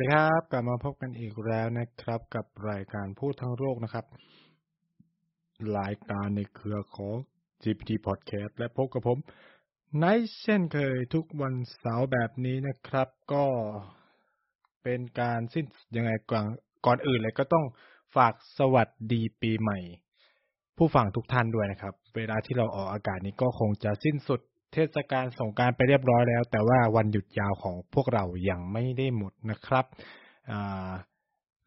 [0.00, 4.06] วัสดีครับกลับมาพบกันอีกแล้วนะครับ กับรายการพูดทั้งโลกนะครับ
[5.78, 7.14] รายการในเครือของ
[7.62, 9.18] GPT Podcast และพบกับผม
[10.00, 10.04] ใน
[10.40, 13.44] เช่นเคยทุกวันเสาร์แบบนี้นะครับ ก็
[14.82, 16.46] เป็นการสิ้นยังไงก่อน
[16.86, 17.64] ก่อนอื่นเลยก็ต้อง
[18.16, 19.78] ฝากสวัสดีปีใหม่
[20.76, 24.40] ผู้ฟังทุกท่านด้วยนะครับ เวลาที่เราออกอากาศนี้ก็คงจะสิ้นสุด
[24.72, 29.84] เทศกาลสงการไปเรียบร้อยแล้ว แต่ว่าวันหยุดยาวของพวกเรายังไม่ได้หมดนะครับ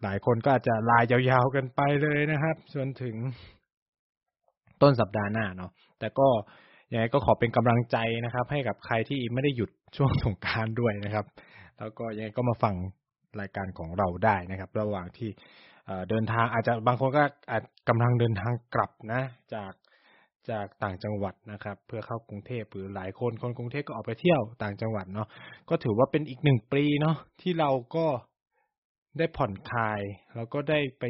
[0.03, 3.15] หลายคนก็อาจจะลายยาวๆกันไปเลยนะครับจนถึง
[4.81, 6.27] ต้นสัปดาห์หน้าเนาะแต่ก็
[6.91, 11.25] ยังไงก็ขอเป็นกำลังใจนะครับ ให้กับใครที่ไม่ได้หยุดช่วงสงการด้วยนะครับ
[11.79, 12.75] แล้วก็ยังไงก็มาฟัง
[13.39, 15.29] รายการของเราได้นะครับ ระหว่างที่
[16.09, 19.21] เดินทางอาจจะบางคนก็อาจกำลังเดินทางกลับนะ
[19.55, 19.71] จาก
[20.51, 25.27] จากต่างจังหวัดนะครับ เพื่อเข้ากรุงเทพหรือหลายคนคนกรุงเทพก็ออกไปเที่ยวต่างจังหวัดเนาะ
[25.69, 28.05] ก็ถือว่าเป็นอีกหนึ่งปีเนาะที่เราก็
[29.17, 30.01] ได้ผ่อนคลาย
[30.35, 31.03] แล้วก็ได้ไป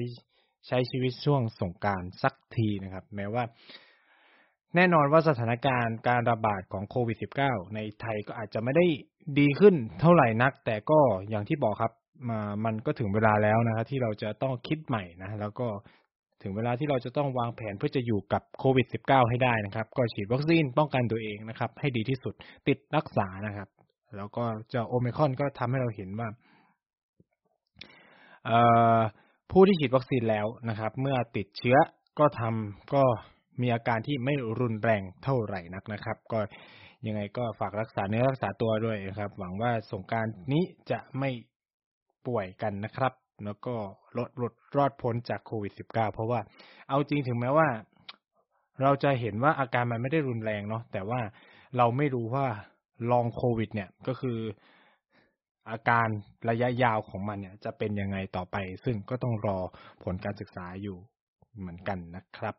[0.68, 3.44] ใช้ชีวิตช่วงสงการสักทีนะครับ แม้ว่า
[4.76, 8.86] แน่นอนว่าสถานการณ์การระบาดของโควิด -19 ในไทยก็อาจจะไม่ได้
[9.40, 11.94] ดีขึ้นเท่าไหร่นัก แต่ก็อย่างที่บอกครับ
[12.30, 15.68] มามันก็ถึงเวลาแล้วนะครับที่เราจะต้องคิดใหม่นะ แล้วก็
[16.44, 22.34] ถึงเวลาที่เราจะต้องวางแผนเพื่อจะอยู่กับโควิด -19 ให้ได้นะครับ ก็ฉีดวัคซีนป้องกันตัวเองนะครับ ให้ดีที่สุด
[22.68, 23.68] ติดรักษานะครับ
[24.18, 26.28] แล้วก็เจ้าโอมิคอนก็ทำให้เราเห็นว่า
[29.52, 31.78] ผู้ที่ฉีดวัคซีนแล้วนะครับ เมื่อติดเชื้อ
[32.20, 33.04] ก็ทำก็
[33.62, 36.40] มีอาการที่ไม่รุนแรงเท่าไหร่นักนะครับ ก็
[37.08, 41.30] ยังไงก็ฝากรักษาเนื้อรักษาตัวด้วยนะครับ หวังว่าสงการนี้จะไม่
[42.28, 43.14] ป่วยกันนะครับ
[43.46, 43.76] แล้วก็
[44.18, 46.40] ลดลดรอดพ้นจากโควิด -19 เพราะว่า
[46.90, 47.68] เอาจริงถึงแม้ว่า
[48.82, 51.22] เราจะเห็นว่าอาการมันไม่ได้รุนแรงเนาะแต่ว่า
[51.78, 52.46] เราไม่รู้ว่า
[53.12, 54.40] ลองโควิด เนี่ยก็คือ
[55.72, 56.08] อาการ
[56.50, 59.58] ระยะยาวของมันเนี่ย จะเป็นยังไงต่อไป ซึ่งก็ต้องรอ
[60.04, 60.98] ผลการศึกษาอยู่
[61.60, 62.56] เหมือนกันนะครับ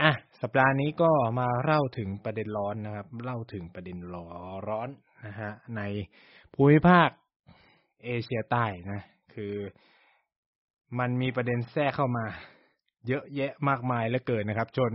[0.00, 1.10] อะสัปดาห์นี้ก็
[1.40, 4.88] มาเล่าถึงประเด็นร้อนนะครับ เล่าถึงประเด็นร้อนร้อน
[5.26, 5.82] นะฮะใน
[6.54, 7.08] ภูมิภาค
[8.04, 9.02] เอเชียใต้นะ
[9.38, 9.56] คือ
[10.98, 12.26] มันมีประเด็นแทรกเข้ามา
[13.08, 14.92] เยอะแยะมากมายเหลือเกินนะครับ จน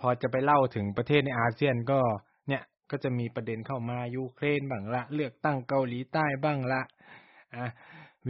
[0.00, 2.00] พอจะไปเล่าถึงประเทศในอาเซียนก็
[2.48, 6.80] เนี่ย ก็จะมีประเด็นเข้ามายูเครนบ้างละ เลือกตั้งเกาหลีใต้บ้างละ
[7.56, 7.64] อะ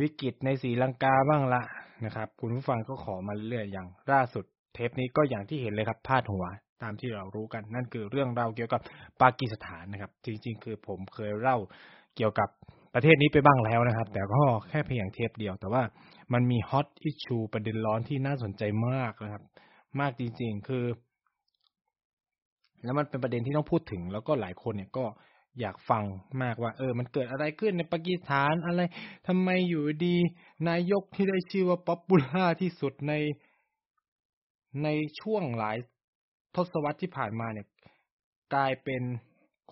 [0.00, 1.62] วิกฤตในสีลังกาบ้างละ
[2.04, 4.44] นะครับ คุณผู้ฟังก็ขอมาเรื่อยอย่างล่าสุด
[4.74, 6.44] เทปนี้ก็อย่างที่เห็นเลยครับพาดหัว
[6.82, 8.80] ตามที่เรารู้กันนั่นคือเรื่องราวเกี่ยวกับ
[9.20, 11.58] ปากีสถานนะครับ จริง ๆ คือผมเคยเล่า
[12.16, 12.48] เกี่ยวกับ
[12.94, 15.82] ประเทศนี้ไปบ้างแล้วนะครับ แต่ก็แค่เพียงเทปเดียว แต่ว่า
[16.32, 19.42] มันมี hot issue ประเด็นร้อนที่น่าสนใจมากนะครับ
[20.00, 20.84] มากจริง ๆ คือ
[22.84, 25.04] แล้วมันเป็นประเด็นที่ต้องพูดถึง แล้วก็หลายคนเนี่ยก็
[25.60, 26.04] อยากฟัง
[26.42, 28.80] มากว่า เออ มันเกิดอะไรขึ้นในปากีสถานอะไร
[29.26, 30.16] ทำไมอยู่ดี
[30.68, 33.12] นายกที่ได้ชื่อว่า popular ที่สุดใน
[34.84, 34.88] ใน
[35.20, 35.76] ช่วงหลาย
[36.54, 37.66] ทศวรรษที่ผ่านมาเนี่ย
[38.54, 39.02] กลายเป็น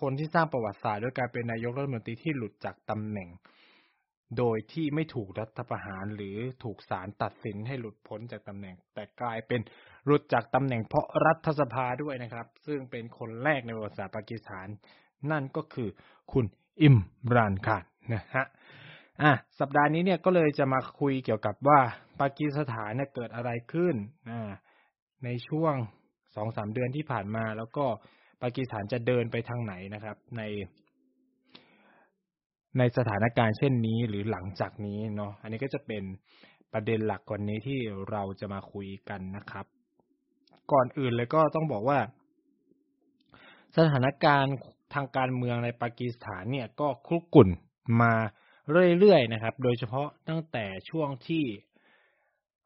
[0.01, 3.29] คนที่สร้างประวัติศาสตร์ด้วยการเป็นนายกรัฐมนตรีที่หลุดจากตำแหน่ง
[4.39, 9.61] โดยที่ไม่ถูกรัฐประหารหรือถูกศาลตัดสินให้หลุดพ้นจากตำแหน่ง แต่กลายเป็น
[10.07, 14.69] หลุดจากตำแหน่งเพราะรัฐสภาด้วยนะครับ ซึ่งเป็นคนแรกในประวัติศาสตร์ปากีสถาน
[15.31, 15.89] นั่นก็คือ
[16.33, 16.45] คุณ
[16.83, 16.97] อิม
[17.35, 18.47] รานคานนะฮะ
[19.23, 21.81] อะสัปดาห์นี้เนี่ยก็เลยจะมาคุยเกี่ยวกับว่า
[22.21, 23.95] ปากีสถานเนี่ยเกิดอะไรขึ้น
[24.31, 24.51] อ่า
[25.25, 25.75] ในช่วง
[26.35, 27.87] สองสามเดือนที่ผ่านมาแล้วก็
[28.43, 30.43] ปากีสถานจะเดินไปทางไหนนะครับ ใน
[32.79, 36.03] ในสถานการณ์เช่นนี้หรือหลังจากนี้เนาะอันนี้ก็จะเป็น
[36.73, 37.81] ประเด็นหลักกว่านี้ที่
[38.11, 39.67] เราจะมาคุยกันนะครับ
[40.73, 41.99] ก่อนอื่นเลยก็ต้องบอกว่า
[43.77, 44.57] สถานการณ์
[44.95, 47.49] ทางการเมืองในปากีสถานเนี่ยก็คลุกกุ่น
[48.01, 48.13] มา
[48.99, 51.45] เรื่อยๆนะครับ โดยเฉพาะตั้งแต่ช่วงที่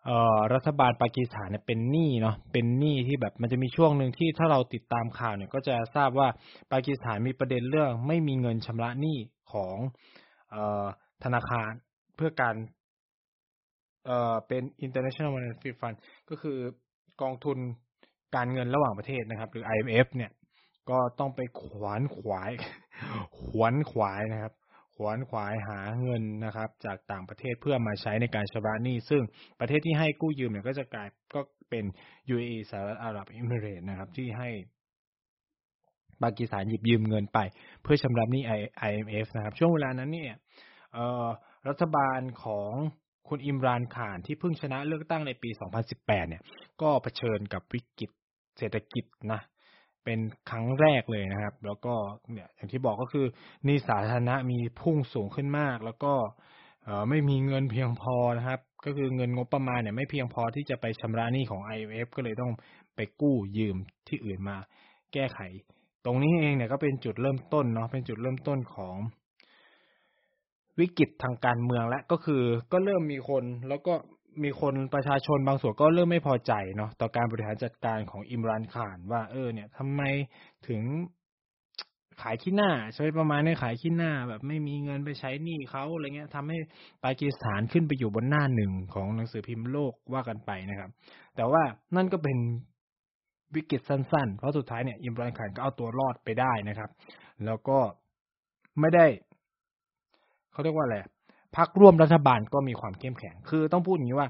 [0.06, 6.29] เอ่อรัฐบาลปากีสถานเนี่ยเป็นหนี้เนาะเป็นหนี้ที่แบบมันจะมีช่วงหนึ่งที่ถ้าเราติดตามข่าวเนี่ยก็จะทราบว่า
[6.73, 9.19] ปากีสถานมีประเด็นเรื่องไม่มีเงินชำระหนี้
[9.53, 9.76] ของ
[10.50, 10.85] เอ่อ
[11.25, 11.70] ธนาคาร
[12.17, 12.55] เพื่อการ
[14.06, 15.97] เอ่อเป็น international monetary fund
[16.29, 16.59] ก็คือ
[17.23, 17.59] กองทุน
[18.37, 20.32] การเงินระหว่างประเทศนะครับ หรือ IMF เนี่ย
[20.91, 22.50] ก็ต้องไปขวานขวาย
[23.38, 24.52] ขวนขวายนะครับ
[24.97, 29.23] ขวนขวายหาเงินนะครับ จากต่างประเทศเพื่อมาใช้ในการชำระหนี้ ซึ่ง
[29.61, 31.41] ประเทศที่ให้กู้ยืมเนี่ยก็จะกลายก็
[31.71, 31.85] เป็น
[32.35, 34.51] UAE สหรัฐอาหรับเอมิเรตนะครับ ที่ให้
[36.23, 37.39] ปากีสถานหยิบยืมเงินไป
[37.83, 38.43] เพื่อชำระหนี้
[38.89, 40.37] IMF นะครับ ช่วงเวลานั้นเนี่ย
[41.69, 42.73] รัฐบาลของ
[43.29, 45.51] คุณอิมรานข่านที่เพิ่งชนะเลือกตั้งในปี
[45.91, 46.43] 2018 เนี่ย
[46.83, 48.11] ก็เผชิญกับวิกฤต
[48.59, 49.41] เศรษฐกิจนะ
[50.06, 50.20] เป็น
[50.50, 51.94] ครั้งแรกเลยนะครับ แล้วก็
[52.32, 53.26] เนี่ยอย่างที่บอกก็คือ
[53.67, 56.12] นี่สาธารณะมีพุ่งสูงขึ้นมาก แล้วก็
[57.08, 62.53] ไม่มีเงินเพียงพอนะครับ ก็คือเงินงบประมาณเนี่ยไม่เพียงพอที่จะไปชำระหนี้ของ IMF ก็เลยต้อง
[62.97, 63.76] ไปกู้ยืม
[64.08, 64.56] ที่อื่นมา
[65.12, 65.38] แก้ไข
[66.05, 68.97] ตรงนี้เองเนี่ยก็เป็นจุดเริ่มต้นเนาะเป็นจุดเริ่มต้นของ
[70.81, 72.43] วิกฤตทางการเมืองและก็คือ
[72.73, 73.94] ก็เริ่มมีคนแล้วก็
[74.44, 80.03] มีคนประชาชนบางส่วนก็เริ่มไม่พอใจเนาะต่อการบริหารจัดการของอิมรานขานว่า เออ เนี่ยทำไม
[80.69, 80.83] ถึง
[82.23, 86.59] ขายขี้หน้า ใช้ประมาณนี้ขายขี้หน้า แบบไม่มีเงินไปใช้หนี้เขาอะไรเงี้ยทำให้
[87.05, 90.91] ปากีสถานขึ้นไปอยู่บนหน้าหนึ่งของหนังสือพิมพ์โลกว่ากันไปนะครับ
[91.37, 91.62] แต่ว่า
[91.97, 92.38] นั่นก็เป็น
[93.55, 96.91] วิกฤตสั้นๆ เพราะสุดท้ายเนี่ยอิมรานขานก็เอาตัวรอดไปได้นะครับ
[97.47, 97.79] แล้วก็
[98.81, 99.06] ไม่ได้
[100.53, 100.97] เขาเรียกว่าอะไร
[101.57, 104.29] พักร่วมรัฐบาลก็มีความเข้มแข็ง คือต้องพูดอย่างนี้ว่า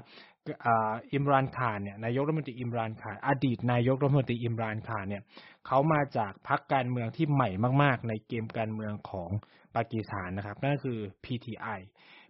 [1.13, 5.23] อิมรานคานเนี่ยนายกรัฐมนตรีอิมรานคานอดีตนายกรัฐมนตรีอิมรานคานเนี่ย
[5.67, 7.49] เขามาจากพรรคการเมืองที่ใหม่
[7.83, 9.29] มาก ๆ ในเกมการเมืองของ
[9.75, 11.79] ปากีสถานนะครับ นั่นคือ PTI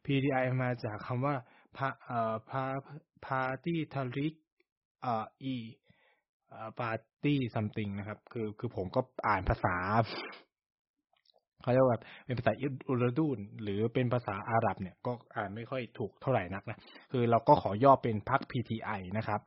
[0.06, 1.36] PTI มาจากคำว่า
[1.78, 2.64] พาเอ่อพา
[3.26, 4.34] พาร์ตี้ทาริก
[5.02, 5.56] เอ่ออี
[6.80, 9.76] ปาร์ตี้ซัมติงนะครับ คือคือผมก็อ่านภาษา
[11.62, 12.52] เขาเรียกว่าเป็นภาษา
[12.88, 16.78] อุรดูนหรือเป็นภาษาอาหรับเนี่ยก็อ่านไม่ค่อยถูกเท่าไหร่นักนะ
[17.12, 19.40] คือเราก็ขอย่อเป็นพรรค PTI นะครับ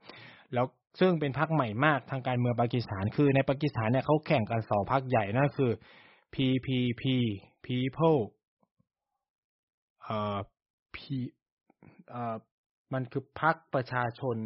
[0.55, 0.67] แล้ว
[1.01, 5.71] ซึ่งเป็นพรรคใหม่มากทางการเมืองปากีสถานคือในปากีสถานเนี่ยเขาแข่งกันสองพรรคใหญ่นั่นคือ
[6.35, 7.03] PPP
[7.67, 8.21] People
[10.05, 10.39] เอ่อ
[10.95, 10.99] P
[12.11, 12.37] เอ่อ
[12.93, 14.37] มันคือพรรคประชาชน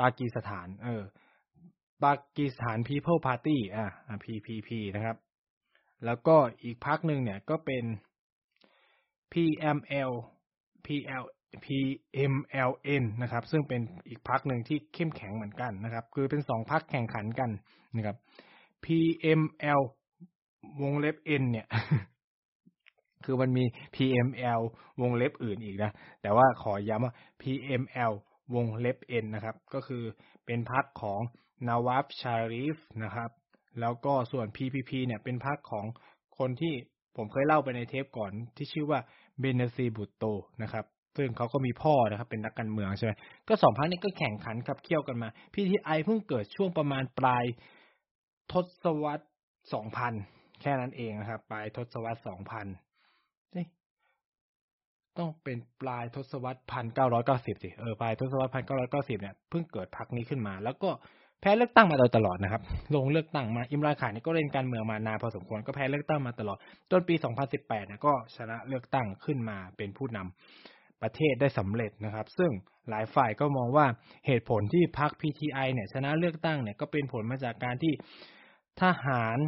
[0.00, 1.02] ปากีสถาน เออ
[2.04, 3.86] ปากีสถาน People Party อ่า
[4.24, 5.16] PPP นะครับ
[6.04, 7.84] แล้วก็อีกพักหนึ่งเนี่ยก็เป็น
[9.32, 10.10] PML
[10.86, 11.24] PL
[11.64, 17.50] PMLN นะครับ ซึ่งเป็นอีกพักหนึ่งที่เข้มแข็งเหมือนกันนะครับ คือเป็นสองพักแข่งขันกัน
[17.96, 18.16] นะครับ
[18.84, 19.80] PML
[20.82, 21.66] วงเล็บ N เนี่ย
[23.24, 23.64] คือมันมี
[23.94, 24.60] PML
[25.00, 25.90] วงเล็บอื่นอีกนะ
[26.22, 28.12] แต่ว่าขอย้ำว่า PML
[28.54, 30.02] วงเล็บ N นะครับ ก็คือ
[30.46, 31.20] เป็นพักของ
[31.68, 33.30] นาวาบชาริฟนะครับ
[33.80, 35.84] แล้วก็ส่วน PPP เนี่ยเป็นพรรคของ
[36.38, 36.74] คนที่
[37.16, 39.00] ผมเคยเล่าไปในเทปก่อนที่ชื่อว่า
[39.40, 40.24] เบนซีบุตโต
[40.62, 40.84] นะครับ
[41.16, 43.12] ซึ่งเขาก็มีพ่อนะครับ เป็นนักการเมืองใช่ไหม
[43.48, 47.44] ก็สองพรรคนี้ก็แข่งขันขับเคี่ยวกันมา PTI เพิ่งเกิดช่วงประมาณปลาย
[48.52, 49.24] ทศวรรษ
[49.74, 50.12] สองพัน
[50.60, 52.66] แค่นั้นเองนะครับ ปลายทศวรรษสองพัน
[55.18, 60.90] ต้องเป็นปลายทศวรรษพันเก้าร้อยเก้าสิบสิ เออ ปลายทศวรรษพันเก้าร้อยเก้าสิบเนี่ย เพิ่งเกิดพรรคนี้ขึ้นมา แล้วก็
[61.40, 62.62] แพ้เลือกตั้งมาโดยตลอดนะครับ
[62.94, 66.58] ลงเลือกตั้งมาอิมรานขานนี่ก็เล่นการเมืองมานานพอสมควรก็แพ้เลือกตั้งมาตลอด
[66.90, 67.14] จนปี
[67.52, 72.50] 2018นี่ยก็ชนะเลือกตั้งขึ้นมาเป็นผู้นำประเทศได้สำเร็จนะครับ ซึ่ง
[72.88, 73.86] หลายฝ่ายก็มองว่า
[74.26, 77.92] เหตุผลที่พรรค PTI เนี่ยชนะเลือกตั้งเนี่ยก็เป็นผลมาจากการที่
[78.82, 79.38] ทหาร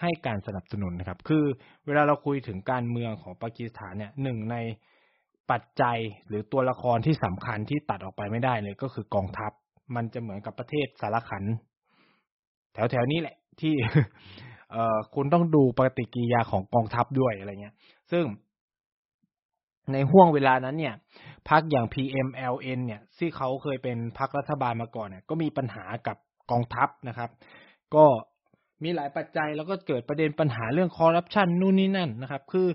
[0.00, 1.44] ให้การสนับสนุนนะครับ คือ
[1.86, 4.56] เวลาเราคุยถึงการเมืองของปากีสถานเนี่ยหนึ่งใน
[5.50, 5.98] ปัจจัย
[6.28, 9.52] หรือตัวละครที่สำคัญที่ตัดออกไปไม่ได้เลยก็คือกองทัพ
[9.94, 11.44] มันจะเหมือนกับประเทศสารขัน
[12.74, 13.74] แถวๆนี้แหละ ที่
[14.72, 17.74] เอ่อคุณต้องดูปฏิกิริยาของกองทัพด้วยอะไรเงี้ย
[18.12, 18.24] ซึ่ง
[19.92, 20.94] ในห่วงเวลานั้นเนี่ย
[21.48, 26.16] พรรคอย่าง PMLN เนี่ยที่เขาเคยเป็นพรรครัฐบาลมาก่อนเนี่ย ก็มีปัญหากับ
[26.50, 27.30] กองทัพนะครับ
[27.94, 28.04] ก็
[28.82, 32.68] มีหลายปัจจัยแล้วก็เกิดประเด็นปัญหาเรื่องคอร์รัปชันนู่นนี่นั่นนะครับ คือ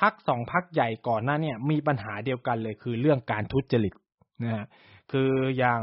[0.00, 3.94] พรรคสองพรรคใหญ่ก่อนหน้าเนี่ยมีปัญหาเดียวกันเลยคือเรื่องการทุจริต
[4.42, 4.66] นะฮะ
[5.12, 5.80] คืออย่าง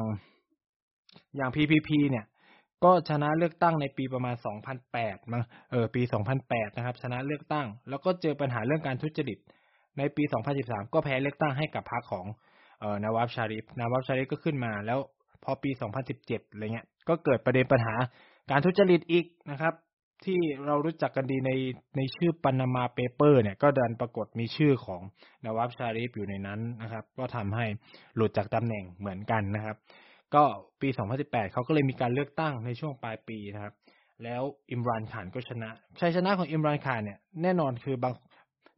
[1.36, 2.26] อย่าง PPP เนี่ย
[2.84, 4.36] ก็ชนะเลือกตั้งในปีประมาณ
[4.84, 6.02] 2008 มั้ง เออ ปี
[6.40, 9.38] 2008 นะครับ ชนะเลือกตั้ง แล้วก็เจอปัญหาเรื่องการทุจริต
[9.98, 10.24] ในปี
[10.58, 12.26] 2013 ก็แพ้เลือกตั้งให้กับพรรคของ
[12.80, 15.00] เออนาวาบชาริฟนาวาบชาริฟก็ขึ้นมา แล้ว
[15.44, 15.72] พอปี
[16.12, 17.96] 2017 อะไรเงี้ย ก็เกิดประเด็นปัญหา
[18.52, 19.74] การทุจริตอีกนะครับ
[20.26, 21.52] ที่เรารู้จักกันดีใน
[21.98, 25.02] ในชื่อปานามาเปเปอร์เนี่ย ก็ดันปรากฏมีชื่อของ
[25.46, 27.66] นาวาบชาริฟอยู่ในนั้นนะครับ ก็ทำให้
[28.16, 29.76] หลุดจากตำแหน่งเหมือนกันนะครับ
[30.36, 30.44] ก็
[30.82, 30.90] ปี
[31.22, 33.74] 2018 เขาก็เลยมีการเลือกตั้งในช่วงปลายปีนะครับ
[34.24, 38.14] แล้วอิมรานขานก็ชนะ ชัยชนะของอิมรานขานเนี่ยแน่นอนคือบาง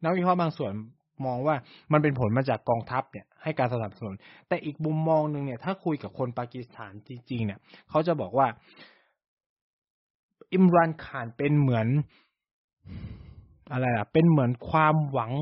[0.04, 0.72] นักวิเคราะห์บางส่วน
[1.26, 1.56] มองว่า
[1.92, 4.14] มันเป็นผลมาจากกองทัพเนี่ยให้การสนับสนุน
[4.48, 7.58] แต่อีกมุมมองหนึ่งเนี่ย ถ้าคุยกับคนปากีสถานจริง ๆ เนี่ย
[7.90, 8.46] เขาจะบอกว่า
[10.54, 11.88] อิมรานขานเป็นเหมือน
[13.72, 15.32] อะไรอะ เป็นเหมือนความหวัง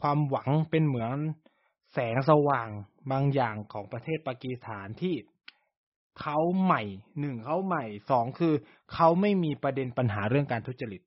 [0.00, 1.10] ความหวังเป็นเหมือน
[1.92, 2.68] แสงสว่าง
[3.10, 5.14] บางอย่างของประเทศปากีสถานที่
[6.20, 6.82] เขาใหม่
[7.20, 8.54] หนึ่งเขาใหม่สองคือ
[8.92, 11.00] เขาไม่มีประเด็นปัญหาเรื่องการทุจริต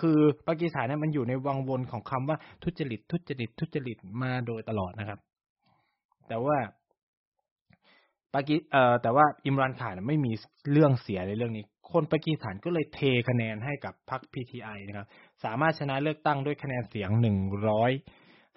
[0.00, 5.18] คือปากีสถานเนี่ยมันอยู่ในวังวนของคำว่าทุจริต ทุจริต ทุจริตมาโดยตลอดนะครับ
[6.28, 6.56] แต่ว่า
[8.34, 10.32] ปากีเอ่อแต่ว่าอิมรันขานไม่มี
[10.72, 15.06] เรื่องเสียในเรื่องนี้ คนปากีสถานก็เลยเทคะแนนให้กับพรรค PTI นะครับ
[15.44, 17.38] สามารถชนะเลือกตั้งด้วยคะแนนเสียงหนึ่ง
[17.68, 17.92] ร้อย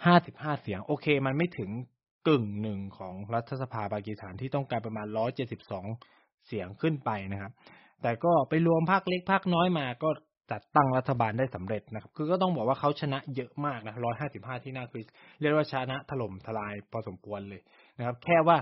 [0.05, 1.69] ห้าสิบห้าเสียง โอเค มันไม่ถึง
[2.27, 5.29] กึ่งหนึ่งของรัฐสภาปากีสถานที่ต้องการประมาณร้อย
[6.47, 7.51] เสียงขึ้นไปนะครับ
[8.01, 10.09] แต่ก็ไปรวมพรรคเล็กพรรคน้อยมาก็
[10.51, 15.03] จัดตั้งรัฐบาลได้สำเร็จนะครับ คือก็ต้องบอกว่าเขาชนะเยอะมากนะร้อยห้าสิบห้าที่นั่งคือ
[15.39, 17.61] เรียกว่าชนะถล่มทลายพอสมควรเลย
[17.97, 18.57] นะครับ แค่ว่า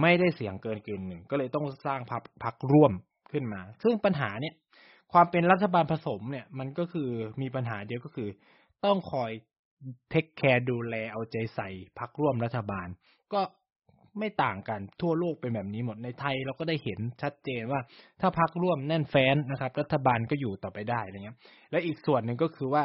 [0.00, 2.92] ไม่ได้เสียงเกินกึ่งหนึ่งก็เลยต้องสร้างพรรคพรรคร่วม
[3.32, 4.54] ขึ้นมา ซึ่งปัญหาเนี่ย
[5.12, 7.08] ความเป็นรัฐบาลผสมเนี่ยมันก็คือ
[7.42, 8.28] มีปัญหาเดียวก็คือ
[8.84, 9.30] ต้องคอย
[10.10, 11.68] เทคแคร์ดูแลเอาใจใส่
[11.98, 12.88] พรรคร่วมรัฐบาล
[13.32, 13.40] ก็
[14.18, 17.80] ไม่ต่างกันทั่วโลกเป็นแบบนี้หมดในไทยเราก็ได้เห็นชัดเจนว่า
[18.20, 21.38] ถ้าพักร่วมแน่นแฟ้นนะครับ รัฐบาลก็อยู่ต่อไปได้อะไรเงี้ย
[21.70, 22.84] และอีกส่วนหนึ่งก็คือว่า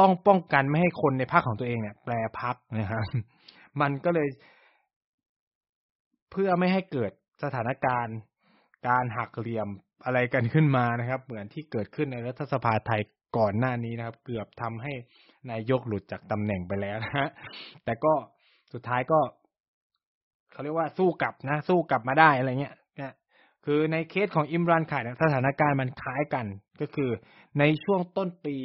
[0.00, 3.04] ต้องป้องกันไม่ให้คนในพรรคของตัวเองเนี่ยแปรพักนะครับ
[3.80, 4.28] มันก็เลย
[6.30, 7.12] เพื่อไม่ให้เกิด
[7.42, 8.16] สถานการณ์
[8.88, 9.68] การหักเหลี่ยม
[10.04, 13.00] อะไรกันขึ้นมานะครับ เหมือนที่เกิดขึ้นในรัฐสภาไทย
[13.38, 14.92] ก่อนหน้านี้นะครับ เกือบทำให้
[15.50, 17.28] นายกหลุดจากตำแหน่งไปแล้วนะฮะ
[17.84, 18.12] แต่ก็
[18.72, 19.20] สุดท้ายก็
[20.52, 23.14] เขาเรียกว่าสู้กลับนะ สู้กลับมาได้อะไรเงี้ยนะ
[23.64, 26.46] คือในเคสของอิมรันข่ายสถานการณ์มันคล้ายกัน
[26.80, 27.10] ก็คือ
[27.58, 28.56] ในช่วงต้นปี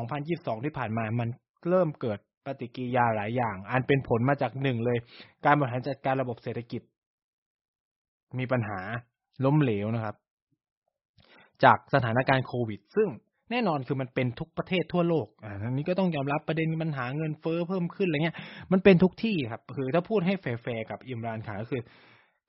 [0.00, 1.28] 2022 ที่ผ่านมามัน
[1.68, 4.98] เริ่มเกิดปฏิกิริยาหลายอย่าง อันเป็นผลมาจากหนึ่งเลย
[5.44, 6.82] การบริหารจัดการระบบเศรษฐกิจ
[8.38, 8.80] มีปัญหา
[9.44, 10.16] ล้มเหลวนะครับ
[11.64, 13.08] จากสถานการณ์โควิด ซึ่ง
[13.50, 18.36] แน่นอนคือมันเป็นทุกประเทศทั่วโลกอ่าอันนี้ก็ต้องยอมรับประเด็นปัญหาเงินเฟ้อเพิ่มขึ้นอะไรเงี้ย
[18.72, 21.82] มันเป็นทุกที่ครับ คือถ้าพูดให้แฟร์กับอิมรานขาก็คือ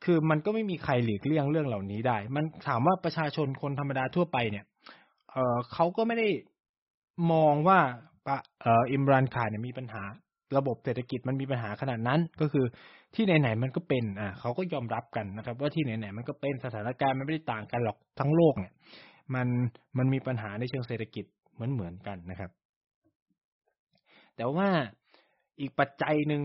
[0.03, 4.65] คือมันก็ไม่มีใครหลีกเลี่ยงเรื่องเหล่านี้ได้ มันถามว่าประชาชนคนธรรมดาทั่วไปเนี่ย
[5.31, 6.27] เออเขาก็ไม่ได้
[7.31, 7.79] มองว่า
[8.61, 10.03] เอออิมรานขาเนี่ยมีปัญหา
[10.57, 12.65] ระบบเศรษฐกิจมันมีปัญหาขนาดนั้น ก็คือ
[13.15, 18.73] ที่ไหนๆมันก็เป็นอ่าเขาก็ยอมรับกันนะครับ ว่าที่ไหนๆมันก็เป็นสถานการณ์มันไม่ได้ต่างกันหรอกทั้งโลกเนี่ย
[19.33, 19.47] มัน
[19.97, 22.51] มันมีปัญหาในเชิงเศรษฐกิจเหมือนเหมือนกันนะครับ
[24.35, 24.69] แต่ว่า
[25.59, 26.41] อีกปัจจัยหนึ่ง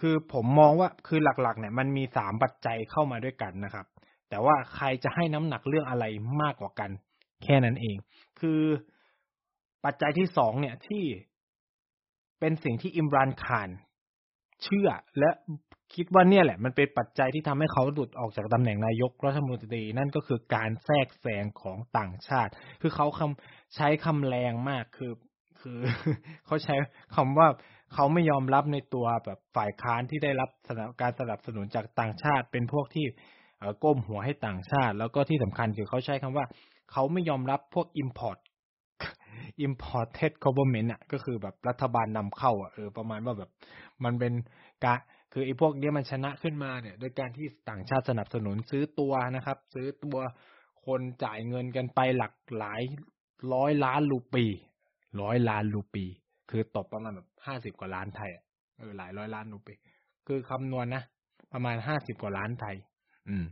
[0.00, 3.86] คือผมมองว่าคือหลักๆ เนี่ย มันมีสามปัจจัยเข้ามาด้วยกันนะครับ
[4.28, 6.04] แต่ว่าใครจะให้น้ำหนักเรื่องอะไร
[6.42, 6.90] มากกว่ากัน
[7.42, 7.96] แค่นั้นเอง
[8.40, 8.60] คือ
[9.84, 11.04] ปัจจัยที่สองเนี่ยที่
[12.40, 13.68] เป็นสิ่งที่อิมรานคาน
[14.62, 15.30] เชื่อและ
[15.94, 25.12] คิดว่าเนี่ยแหละมันเป็นปัจจัยที่ทำให้เขาหลุดออกจากตำแหน่งนายกรัฐมนตรีนั่นก็คือการแทรกแซงของต่างชาติ คือเขาคำใช้คำแรงมากคือ
[25.60, 25.78] คือ
[26.46, 26.74] เขาใช้
[27.16, 27.48] คำว่า
[27.94, 30.50] เขาไม่ยอมรับในตัวแบบฝ่ายค้านที่ได้รับ
[31.00, 33.06] การสนับสนุนจากต่างชาติ เป็นพวกที่
[33.84, 36.44] ก้มหัวให้ต่างชาติ แล้วก็ที่สำคัญคือเขาใช้คำว่า
[36.92, 38.38] เขาไม่ยอมรับพวก import
[39.66, 43.50] imported government อะ ก็คือแบบรัฐบาลนำเข้าอะเออประมาณว่าแบบ
[44.04, 44.32] มันเป็น
[44.84, 44.98] การ
[45.32, 50.18] คือไอ้พวกนี้มันชนะขึ้นมาเนี่ย โดยการที่ต่างชาติสนับสนุนซื้อตัวนะครับ ซื้อตัว
[50.86, 52.80] คนจ่ายเงินกันไปหลักหลาย
[53.54, 54.44] ร้อยล้านรูปี
[55.22, 56.04] ร้อยล้านรูปี
[56.50, 58.30] คือตกประมาณแบบห้าสิบกว่าล้านไทย
[58.78, 59.74] เออหลายร้อยล้านรูปี
[60.26, 61.02] คือคำนวณนะ
[61.52, 62.76] ประมาณห้าสิบกว่าล้านไทย
[63.28, 63.44] อืม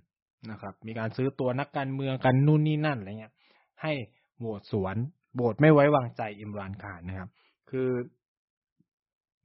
[0.51, 3.35] นะครับ มีการซื้อตัวนักการเมืองกันนู่นนี่นั่นอะไรเงี้ย
[3.83, 3.93] ให้
[4.39, 4.97] โหวตสวน
[5.35, 7.29] โหวตไม่ไว้วางใจอิมรานขานนะครับ
[7.71, 7.89] คือ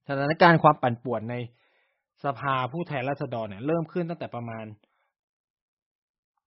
[0.08, 1.36] สถานการณ์ความปั่นป่วนใน
[2.26, 4.66] สภาผู้แทนราษฎรเนี่ยเริ่มขึ้นตั้งแต่ประมาณ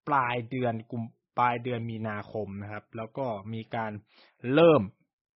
[0.08, 1.02] ปลายเดือนกุม
[1.38, 3.92] ปลายเดือนมีนาคมนะครับ แล้วก็มีการ
[4.54, 4.82] เริ่ม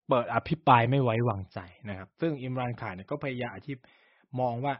[0.08, 3.74] เปิดอภิปรายไม่ไว้วางใจนะครับ ซึ่งอิมรานข่านเนี่ยก็พยายามที่
[4.40, 4.74] มองว่า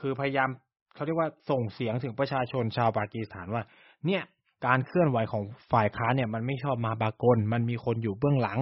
[0.00, 0.48] คือพยายาม
[0.94, 3.62] เขาเรียกว่าส่งเสียงถึงประชาชนชาวปากีสถานว่า
[4.06, 4.22] เนี่ย
[4.66, 5.42] การเคลื่อนไหวของ
[5.72, 8.58] ฝ่ายค้านเนี่ย มันไม่ชอบมาบากลมันมีคนอยู่เบื้องหลัง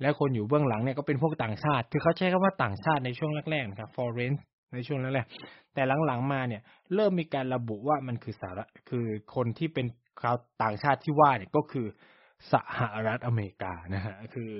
[0.00, 4.34] และคนอยู่เบื้องหลังเนี่ยก็เป็นพวกต่างชาติ คือเขาใช้คำว่าต่างชาติในช่วงแรกๆนะครับ foreign
[4.72, 6.62] ในช่วงแรกๆแต่หลังๆมาเนี่ย
[6.94, 9.86] เริ่มมีการระบุว่ามันคือสาระคือคนที่เป็น
[10.22, 11.86] ชาวต่างชาติที่ว่าเนี่ยก็คือ
[12.52, 14.50] สหรัฐอเมริกานะฮะคือ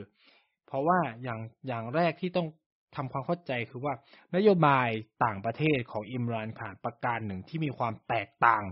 [0.66, 2.48] เพราะว่าอย่างอย่างแรกที่ต้อง
[2.96, 3.94] ทำความเข้าใจคือว่า
[4.36, 4.88] นโยบาย
[5.24, 8.64] ต่างประเทศของอิมรานขานประการหนึ่งที่มีความแตกต่าง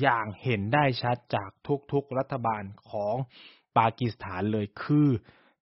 [0.00, 1.50] อย่างเห็นได้ชัดจาก
[1.92, 3.14] ทุกๆรัฐบาลของ
[3.78, 5.08] ปากีสถานเลยคือ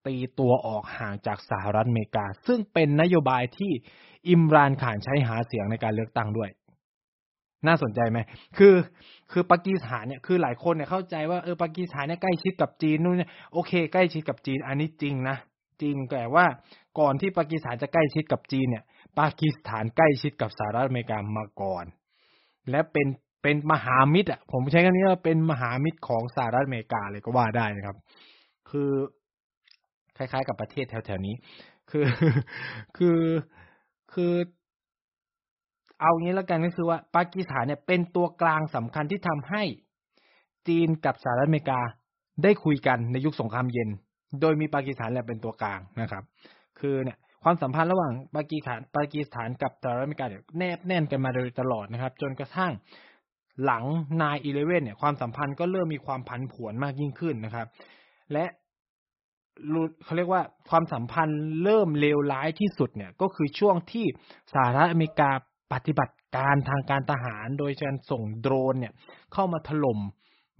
[0.07, 3.71] ตีตัวออกห่างจากสหรัฐอเมริกา ซึ่งเป็นนโยบายที่
[4.29, 6.49] อิมรานข่านใช้หาเสียงในการเลือกตั้งด้วย
[7.67, 8.19] น่าสนใจไหม
[8.57, 8.75] คือ
[9.31, 15.37] คือปากีสถานเนี่ยคือหลายคนเนี่ยเข้าใจว่าเออปากีสถานเนี่ยใกล้ชิดกับจีนนู่นเนี่ยโอเค ใกล้ชิดกับจีน อันนี้จริงนะ
[15.81, 16.45] จริงแต่ว่า
[16.99, 18.83] ก่อนที่ปากีสถานจะใกล้ชิดกับจีนเนี่ย
[19.19, 21.85] ปากีสถานใกล้ชิดกับสหรัฐอเมริกามาก่อน
[22.69, 23.07] และเป็น
[23.43, 27.97] เป็นมหามิตรอะผมใช้คำนี้ว่าเป็นมหามิตรของสหรัฐอเมริกาเลยก็ว่าได้นะครับ
[28.69, 28.91] คือ
[30.17, 31.35] คล้ายๆ กับประเทศแถวๆนี้
[31.89, 32.05] คือ
[32.97, 33.21] คือ
[34.13, 34.33] คือ
[35.99, 39.63] เอางี้แล้วกันก็คือว่าปากีสถานเนี่ยเป็นตัวกลางสำคัญที่ทำให้
[40.67, 41.81] จีนกับสหรัฐอเมริกา
[42.43, 43.89] ได้คุยกันในยุคสงครามเย็น
[44.41, 46.23] โดยมีปากีสถานแหละเป็นตัวกลางนะครับ
[46.79, 52.71] คือเนี่ยความสัมพันธ์ระหว่างปากีสถานปากีสถานกับสหรัฐอเมริกาเนี่ยแนบแน่นกันมาโดยตลอดนะครับ จนกระทั่ง
[53.65, 53.83] หลัง
[54.21, 57.67] นายอีเลเว่นเนี่ยความสัมพันธ์ก็เริ่มมีความผันผวนมากยิ่งขึ้นนะครับ
[58.33, 58.45] และ
[60.03, 64.05] เขาเรียกว่าความสัมพันธ์เริ่มเลวร้ายที่สุดเนี่ย ก็คือช่วงที่
[64.53, 65.31] สหรัฐอเมริกา
[65.73, 68.93] ปฏิบัติการทางการทหารโดยการส่งโดรนเนี่ย
[69.33, 69.99] เข้ามาถล่ม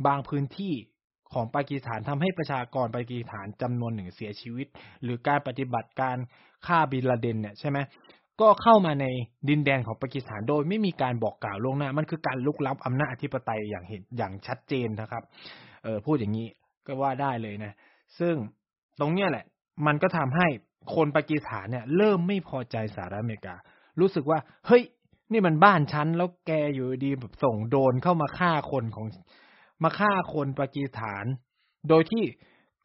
[0.08, 0.74] บางพื้นที่
[1.34, 4.68] ของปากีสถานทำให้ประชากรปากีสถานจำนวนหนึ่งเสียชีวิต
[5.04, 6.18] หรือการปฏิบัติการ
[6.68, 7.78] ฆ่าบินลาเดนเนี่ยใช่ไหม
[8.42, 9.06] ก็เข้ามาใน
[9.50, 15.24] ดินแดนของปากีสถานโดยไม่มีการบอกกล่าวล่วงหน้า มันคือการลุกล้ำอำนาจอธิปไตยอย่างเห็นอย่างชัดเจนนะครับ
[15.84, 16.48] เออพูดอย่างนี้
[16.88, 17.74] ก็ว่าได้เลยนะ
[18.20, 18.36] ซึ่ง
[19.00, 19.46] ตรงเนี้ยแหละ
[19.86, 20.48] มันก็ทำให้
[20.96, 23.56] คนปากีสถานเนี่ย เริ่มไม่พอใจสหรัฐอเมริกา
[24.00, 24.84] รู้สึกว่า เฮ้ย
[25.32, 29.06] นี่มันบ้านฉันแล้วแกอยู่ดีแบบส่งโดนเข้ามาฆ่าคนของ
[29.84, 31.26] มาฆ่าคนปากีสถาน
[31.90, 32.24] โดยที่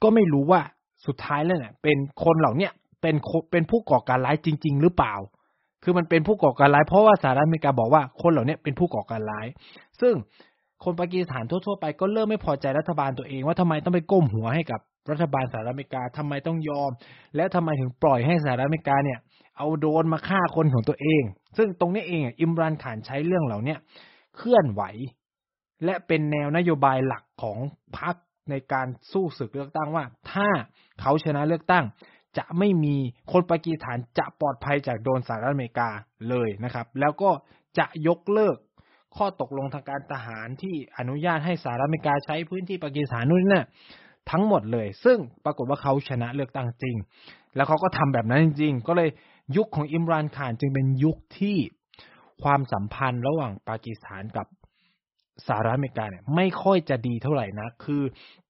[0.03, 0.61] ก็ไม่รู้ว่า
[1.07, 3.15] สุดท้ายแล้วเนี่ย เป็นคนเหล่าเนี้ยเป็น
[3.51, 5.15] เป็นผู้ก่อการร้ายจริง ๆ หรือเปล่า
[5.85, 9.47] คือมันเป็นผู้ก่อการร้ายเพราะว่าสหรัฐอเมริกาบอกว่าคนเหล่านี้เป็นผู้ก่อการร้าย
[10.01, 10.15] ซึ่ง
[10.85, 14.81] คนปากีสถานทั่วๆไปก็เริ่มไม่พอใจรัฐบาลตัวเองว่าทำไมต้องไปก้มหัวให้กับ
[15.11, 16.91] รัฐบาลสหรัฐอเมริกาทำไมต้องยอม
[17.37, 19.19] และทำไมถึงปล่อยให้สหรัฐอเมริกาเนี่ย
[19.59, 21.23] เอาโดนมาฆ่าคนของตัวเอง
[21.57, 23.79] ซึ่งตรงนี้เองอิมรันขานใช้เรื่องเหล่าเนี้ย
[24.37, 24.83] เคลื่อนไหว
[25.85, 27.59] และเป็นแนวนโยบายหลักของ
[27.99, 28.15] พรรค
[28.51, 30.49] ในการสู้ศึกเลือกตั้งว่า ถ้า
[31.01, 31.85] เขาชนะเลือกตั้ง
[32.39, 32.97] จะไม่มี
[33.33, 35.89] คนปากีสถานจะปลอดภัยจากโดนสหรัฐอเมริกา
[36.29, 37.31] เลยนะครับ แล้วก็
[37.79, 38.57] จะยกเลิก
[39.17, 43.67] ข้อตกลงทางการทหารที่อนุญาตให้สหรัฐอเมริกาใช้พื้นที่ปากีสถานนู่นน่ะ
[44.31, 46.97] ทั้งหมดเลย ซึ่งปรากฏว่าเขาชนะเลือกตั้งจริง
[47.57, 49.09] แล้วเขาก็ทำแบบนั้นจริง ๆ ก็เลย
[49.57, 51.57] ยุคของอิมรานข่านจึงเป็นยุคที่
[52.43, 54.47] ความสัมพันธ์ระหว่างปากีสถานกับ
[55.47, 58.03] สหรัฐอเมริกาเนี่ยไม่ค่อยจะดีเท่าไหร่นะ คือ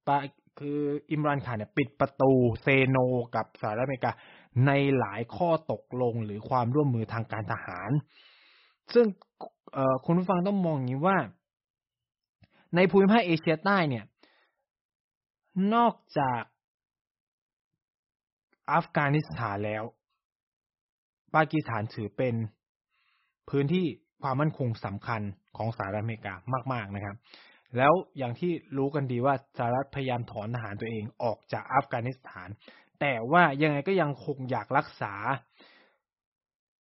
[0.07, 0.17] ปา
[0.59, 0.79] คือ
[1.11, 2.31] อิมรานข่านเนี่ยปิดประตู
[2.61, 2.97] เซโน
[3.35, 4.11] กับสหรัฐอเมริกา
[4.67, 7.91] ในหลายข้อตกลงหรือความร่วมมือทางการทหาร
[8.93, 9.05] ซึ่ง
[10.05, 11.17] คุณผู้ฟังต้องมองอย่างนี้ว่า
[12.75, 14.05] ในภูมิภาคเอเชียใต้เนี่ย
[15.73, 16.41] นอกจาก
[18.71, 19.83] อัฟกานิสถานแล้ว
[21.35, 22.35] ปากีสถานถือเป็น
[23.49, 23.85] พื้นที่
[24.21, 25.21] ความมั่นคงสำคัญ
[25.57, 26.33] ของสหรัฐอเมริกา
[26.73, 27.15] มากๆนะครับ
[27.77, 32.49] แล้วอย่างที่รู้กันดีว่าสหรัฐพยายามถอนทหารตัวเองออกจากอัฟกานิสถาน
[32.99, 35.13] แต่ว่ายังไงก็ยังคงอยากรักษา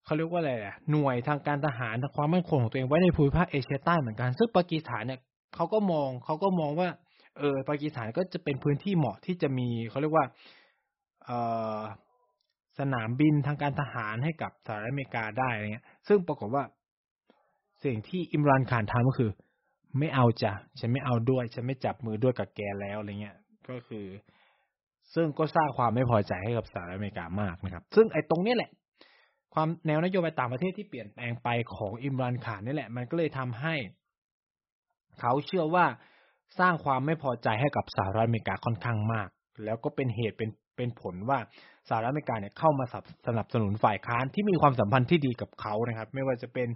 [0.04, 5.20] เขาเรียกว่าอะไรอะหน่วยทางการทหารทางความมั่นคงของตัวเองไว้ในภูมิภาคเอเชียใต้เหมือนกัน ซึ่งปากีสถานเนี่ย
[5.54, 6.88] เขาก็มองเขาก็มองว่า
[7.38, 10.26] เออปากีสถานก็จะเป็นพื้นที่เหมาะที่จะมีเขาเรียกว่า
[11.24, 11.30] เอ
[11.78, 11.80] อ
[12.78, 16.64] สนามบินทางการทหารให้กับสหรัฐอเมริกาได้อะไรเงี้ย ซึ่งปรากฏว่า
[17.84, 19.30] สิ่งที่อิมรันขานทำก็คือ
[19.98, 23.36] ไม่เอาจ้ะฉันไม่เอาด้วย ฉันไม่จับมือด้วยกับแกแล้วอะไรเงี้ย
[23.68, 24.06] ก็คือ
[25.14, 28.70] ซึ่งก็สร้างความไม่พอใจให้กับสหรัฐอเมริกามากนะครับ ซึ่งไอ้ตรงนี้แหละ
[29.54, 33.74] ความแนวนโยบายต่างประเทศที่เปลี่ยนแปลงไปของอิมรันขานนี่แหละ มันก็เลยทำให้
[35.20, 35.86] เขาเชื่อว่า
[36.58, 39.28] สร้างความไม่พอใจให้กับสหรัฐอเมริกาค่อนข้างมาก
[39.64, 41.38] แล้วก็เป็นเหตุเป็นเป็นผลว่า
[41.88, 42.84] สหรัฐอเมริกาเนี่ยเข้ามา
[43.26, 46.68] สนับสนุนฝ่ายค้านที่มีความสัมพันธ์ที่ดีกับเขานะครับ ไม่ว่าจะเป็น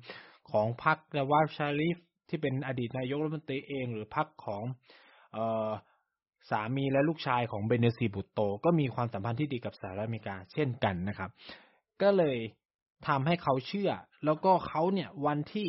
[0.51, 1.97] ของพรรคลาวาชาลิฟ
[2.29, 4.62] ที่เป็นอดีตนายกรัฐมนตรีเอง หรือพรรคของ
[5.37, 5.71] ออ
[6.51, 11.31] สามีและลูกชายของเบเนซีบุตโต ก็มีความสัมพันธ์ที่ดีกับสหรัฐอเมริกาเช่นกันนะครับ
[12.03, 12.37] ก็เลย
[13.09, 13.91] ทำให้เขาเชื่อ
[14.25, 15.69] แล้วก็เขาเนี่ยวันที่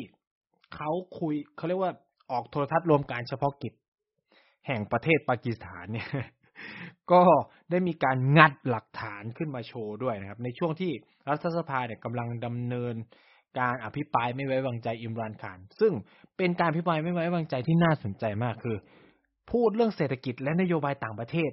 [0.75, 1.93] เขาคุยเขาเรียกว่า
[2.31, 3.73] ออกโทรทัศน์รวมการเฉพาะกิจ
[4.67, 6.07] แห่งประเทศปากีสถานเนี่ย
[7.11, 7.21] ก็
[7.71, 10.91] ได้มีการงัดหลักฐานขึ้นมาโชว์ด้วยนะครับ ในช่วงที่
[11.29, 12.95] รัฐสภาเนี่ยกำลังดำเนิน
[13.59, 15.93] การอภิปรายไม่ไว้วางใจอิมรานขาน ซึ่ง
[16.37, 18.77] เป็นการอภิปรายไม่ไว้วางใจที่น่าสนใจมากคือ
[19.51, 21.51] พูดเรื่องเศรษฐกิจและนโยบายต่างประเทศ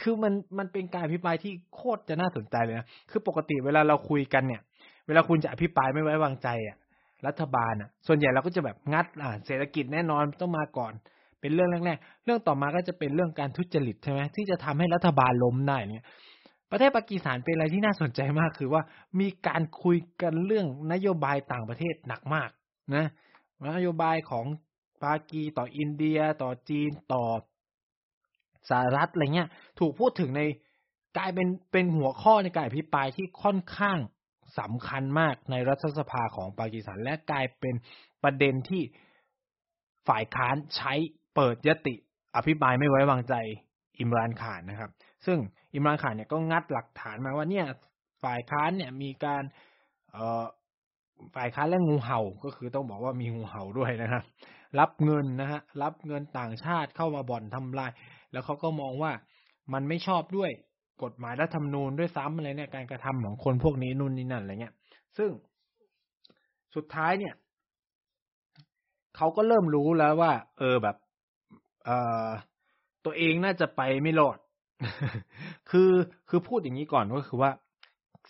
[0.00, 4.60] คือมันมันเป็นการอภิปรายที่โคตรจะน่าสนใจเลยนะคือปกติเวลาเราคุยกันเนี่ย
[5.06, 6.76] เวลาคุณจะอภิปรายไม่ไว้วางใจอะ
[7.26, 10.92] รัฐบาลอะ ส่วนใหญ่เราก็จะแบบงัดอ่าเศรษฐกิจแน่นอนต้องมาก่อน
[11.40, 16.04] เป็นเรื่องแรกๆ เรื่องต่อมาก็จะเป็นเรื่องการทุจริตใช่ไหมที่จะทำให้รัฐบาลล้มได้เนี่ย
[16.70, 18.82] ประเทศปากีสถานเป็นอะไรที่น่าสนใจมากคือว่า
[19.20, 22.50] มีการคุยกันเรื่องนโยบายต่างประเทศหนักมาก
[22.94, 23.06] นะ
[23.76, 24.46] นโยบายของ
[25.02, 27.24] ปากีต่ออินเดีย ต่อจีนต่อ
[28.70, 29.48] สหรัฐอะไรเงี้ย
[29.78, 30.42] ถูกพูดถึงใน
[31.16, 33.98] กลายเป็นเป็นหัวข้อในการอภิปรายที่ค่อนข้าง
[34.58, 37.74] สำคัญมากในรัฐสภาของปากีสถานและกลายเป็น
[38.22, 38.82] ประเด็นที่
[40.08, 40.92] ฝ่ายค้านใช้
[41.34, 41.94] เปิดยติ
[42.36, 43.34] อภิปรายไม่ไว้วางใจ
[43.98, 44.90] อิมรานขานนะครับ
[45.26, 45.38] ซึ่ง
[45.74, 47.66] อิมรานขานเนี่ยก็งัดหลักฐานมาว่าเนี่ย
[48.22, 49.42] ฝ่ายค้านเนี่ยมีการ
[50.10, 50.44] เอ่อ
[51.34, 54.22] ฝ่ายค้านและงูเห่าก็คือต้องบอกว่ามีงูเห่าด้วยนะครับ
[54.80, 57.90] รับเงินนะฮะรับเงินต่างชาติเข้ามาบ่อนทำลาย
[58.32, 59.12] แล้วเขาก็มองว่า
[59.72, 60.50] มันไม่ชอบด้วย
[61.02, 64.74] กฎหมายรัฐธรรมนูญด้วยซ้ำอะไรเนี่ยการกระทำของคนพวกนี้นู่นนี่นั่นอะไรเงี้ย
[65.18, 65.30] ซึ่ง
[66.74, 67.34] สุดท้ายเนี่ย
[69.16, 70.96] เขาก็เริ่มรู้แล้วว่า เออแบบ
[71.84, 71.90] เอ
[72.26, 72.28] อ
[73.04, 74.38] ตัวเองน่าจะไปไม่รอด
[75.70, 75.90] คือ
[76.28, 77.50] คือพูดอย่างนี้ก่อนก็คือว่า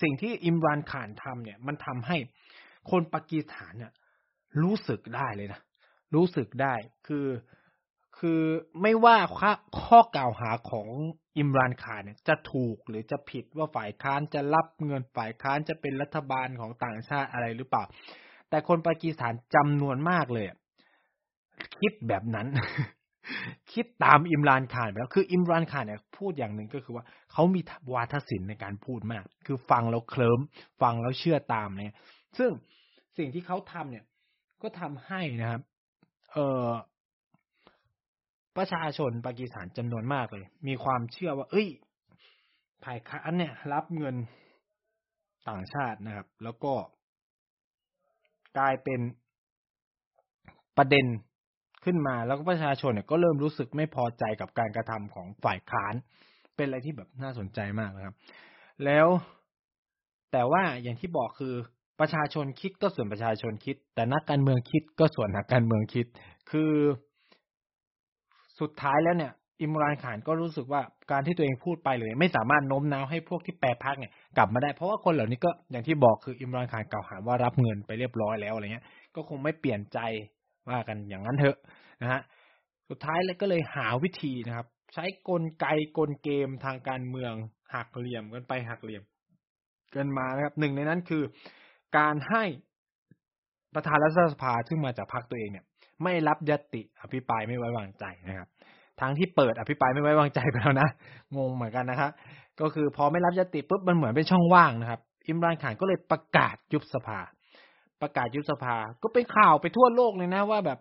[0.02, 2.16] สิ่งที่อิมรานข่านทำเนี่ย มันทำให้
[2.90, 3.92] คนปากีสถานเนี่ย
[4.62, 5.60] รู้สึกได้เลยนะ
[6.14, 6.74] รู้สึกได้
[7.06, 7.26] คือ
[8.18, 8.42] คือ
[8.82, 9.52] ไม่ว่าข้อ
[9.84, 10.88] ข้อกล่าวหาของ
[11.38, 17.84] อิมรานขานเนี่ย จะถูกหรือจะผิดว่าฝ่ายค้านจะรับเงินฝ่ายค้านจะเป็นรัฐบาลของต่างชาติอะไรหรือเปล่า
[18.48, 20.46] แต่คนปากีสถานจำนวนมากเลย
[21.80, 22.46] คิดแบบนั้น
[23.72, 27.60] คิดตามอิมรานขานไปแล้วคืออิมรานขานเนี่ยพูดอย่างหนึ่งก็คือว่าเขามี
[27.92, 30.40] วาทศิลป์ในการพูดมาก คือฟังแล้วเคลิ้ม
[30.82, 31.96] ฟังแล้วเชื่อตามเนี่ย
[32.38, 32.50] ซึ่ง
[33.18, 34.04] สิ่งที่เขาทำเนี่ย
[34.62, 35.62] ก็ทำให้นะครับ
[36.32, 36.68] เอ่อ
[38.56, 41.68] ประชาชนปากีสถานจำนวนมากเลย มีความเชื่อว่า เอ้ย
[42.84, 44.16] ฝ่ายค้านเนี่ย รับเงิน
[45.48, 46.72] ต่างชาตินะครับ แล้วก็
[48.58, 49.00] กลายเป็น
[50.76, 51.06] ประเด็น
[51.84, 55.94] ขึ้นมา แล้วก็ประชาชนเนี่ยก็เริ่มรู้สึกไม่พอใจกับการกระทำของฝ่ายค้าน
[56.56, 58.14] เป็นอะไรที่แบบน่าสนใจมากนะครับ
[58.84, 59.06] แล้ว
[60.32, 61.54] แต่ว่าอย่างที่บอกคือ
[62.00, 66.06] ประชาชนคิดก็ส่วนประชาชนคิด แต่นักการเมืองคิดก็ส่วนนักการเมืองคิด
[66.50, 66.72] คือ
[68.60, 79.98] สุดท้ายแล้วเนี่ย อิมรานขานก็รู้สึกว่าการที่ตัวเองพูดไปเลยไม่สามารถโน้มน้าวให้พวกที่แปรพักเนี่ยกลับมาได้ เพราะว่าคนเหล่านี้ก็อย่างที่บอกคืออิมรานขานกล่าวหาว่ารับเงินไปเรียบร้อยแล้วอะไรเงี้ย ก็คงไม่เปลี่ยนใจ
[80.68, 81.56] ว่ากันอย่างนั้นเถอะ
[82.02, 82.20] นะฮะ
[82.88, 85.66] สุดท้ายเลยก็เลยหาวิธีนะครับ ใช้กลไก
[85.98, 87.32] กลเกมทางการเมือง
[87.74, 89.02] หักเหลี่ยมกันไปหักเหลี่ยม
[89.94, 91.22] กันมานะครับหนึ่งในนั้นคือ
[91.98, 92.44] การให้
[93.74, 95.64] ประธานรัฐสภาซึ่งมาจากพรรคตัวเองเนี่ย
[96.02, 98.48] ไม่รับยติอภิปรายไม่ไว้วางใจนะครับ
[99.00, 100.88] ทั้งที่เปิดอภิปรายไม่ไว้วางใจไปแล้วนะ
[101.36, 102.10] งงเหมือนกันนะครับ
[102.60, 107.20] ก็คือพอไม่รับยติปุ๊บมันเหมือนเป็นช่องว่างนะครับ อิมรานขานก็เลยประกาศยุบสภา
[108.02, 110.78] ประกาศยุบสภา ก็เป็นข่าวไปทั่วโลกเลยนะว่าแบบ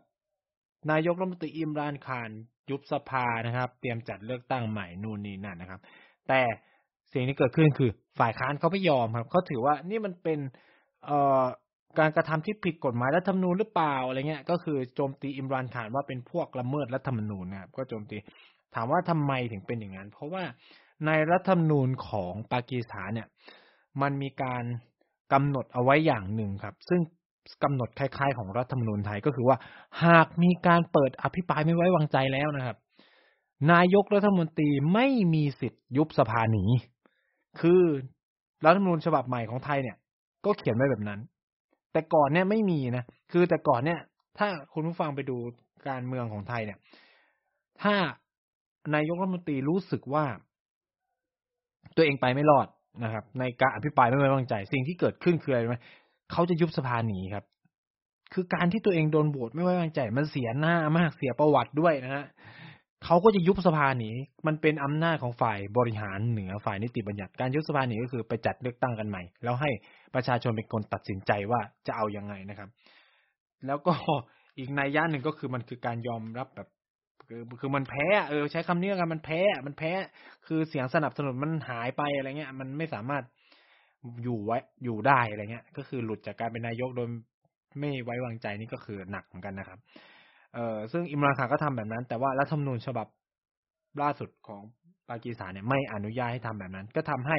[0.91, 2.29] นายกรัฐมนตรีอิมรานขาน
[2.69, 5.79] ยุบสภานะครับ เตรียมจัดเลือกตั้งใหม่นู่นนี่นั่นนะครับ
[6.27, 6.41] แต่
[7.13, 10.39] สิ่งที่เกิดขึ้นคือฝ่ายค้านเขาไม่ยอมครับเขาถือว่านี่มันเป็น
[11.05, 11.43] เอ่อ
[11.99, 18.17] การกระทำที่ผิดกฎหมายรัฐธรรมนูญหรือเปล่าอะไรเงี้ย ก็คือโจมตีอิมรานขานว่าเป็นพวกละเมิดรัฐธรรมนูญนะครับก็โจมตี
[18.75, 20.43] ถามว่าทำไมถึงเป็นอย่างนั้น เพราะว่า
[21.05, 23.27] ในรัฐธรรมนูญของปากีสถานเนี่ย
[24.01, 24.63] มันมีการ
[25.33, 27.01] กำหนดเอาไว้อย่างหนึ่งครับ ซึ่ง
[27.63, 29.57] กำหนดคล้ายๆ ของรัฐธรรมนูญไทยก็คือว่า
[30.05, 32.77] หากมีการเปิดอภิปรายไม่ไว้วางใจแล้วนะครับ
[33.71, 36.65] นายกรัฐมนตรีไม่มีสิทธิ์ยุบสภาหนี
[37.59, 37.83] คือ
[38.65, 39.97] รัฐธรรมนูญฉบับใหม่ของไทยเนี่ย
[40.45, 41.19] ก็เขียนไว้แบบนั้น
[41.91, 43.99] แต่ก่อนเนี่ยไม่มีนะคือแต่ก่อนเนี่ย
[44.37, 45.37] ถ้าคุณผู้ฟังไปดู
[45.87, 46.77] การเมืองของไทยเนี่ย
[47.81, 47.95] ถ้า
[48.95, 50.25] นายกรัฐมนตรีรู้สึกว่า
[51.95, 52.67] ตัวเองไปไม่รอด
[53.03, 55.75] นะครับ ในการอภิปรายไม่ไว้วางใจ สิ่งที่เกิดขึ้นคืออะไรไหม
[56.31, 57.43] เขาจะยุบสภาหนีครับ
[58.33, 62.25] คือการที่ตัวเองโดนโหวตไม่ไว้วางใจ มันเสียหน้ามากเสียประวัติด้วยนะฮะ
[63.05, 64.09] เขาก็จะยุบสภาหนี
[64.47, 69.69] มันเป็นอำนาจของฝ่ายบริหารเหนือฝ่ายนิติบัญญัติ การยุบสภาหนีก็คือไปจัดเลือกตั้งกันใหม่ แล้วให้
[70.15, 72.69] ประชาชนเป็นคนตัดสินใจว่าจะเอาอยัางไงนะครับ
[73.67, 73.93] แล้วก็
[74.57, 76.67] อีกในย่านหนึ่งก็คือมันคือการยอมรับแบบ
[77.29, 79.91] คือคือมันแพ้เออ ใช้คำนี้กันมันแพ้มันแพ้
[80.47, 83.23] คือเสียงสนับสนุนมันหายไปอะไรเงี้ย มันไม่สามารถ
[84.23, 87.07] อยู่ไว้อยู่ได้อะไรเงี้ย ก็คือหลุดจากการเป็นนายกโดย
[87.79, 89.79] ไม่ไว้วางใจนี่ก็คือหนักเหมือนกันนะครับ
[90.55, 93.07] เออซึ่งอิมรานขานก็ทำแบบนั้น แต่ว่ารัฐธรรมนูญฉบับ
[94.01, 94.61] ล่าสุดของ
[95.09, 97.37] ปากีสถานเนี่ยไม่อนุญาตให้ทำแบบนั้น ก็ทำให้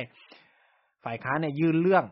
[1.05, 2.05] ฝ่ายค้านเนี่ยยื่นเรื่อง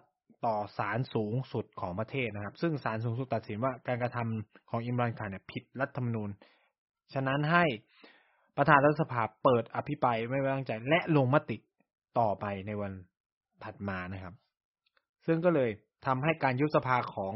[0.47, 6.31] ต่อศาลสูงสุดของประเทศนะครับ ซึ่งศาลสูงสุดตัดสินว่าการกระทำของอิมรานขานเนี่ยผิดรัฐธรรมนูญ
[7.14, 7.64] ฉะนั้นให้
[8.57, 11.57] ประธานรัฐสภาเปิดอภิปรายไม่ไว้วางใจ และลงมติ
[12.18, 12.92] ต่อไปในวัน
[13.64, 14.35] ถัดมานะครับ
[15.27, 15.71] ซึ่งก็เลย
[16.07, 17.35] ทำให้การยุบสภาของ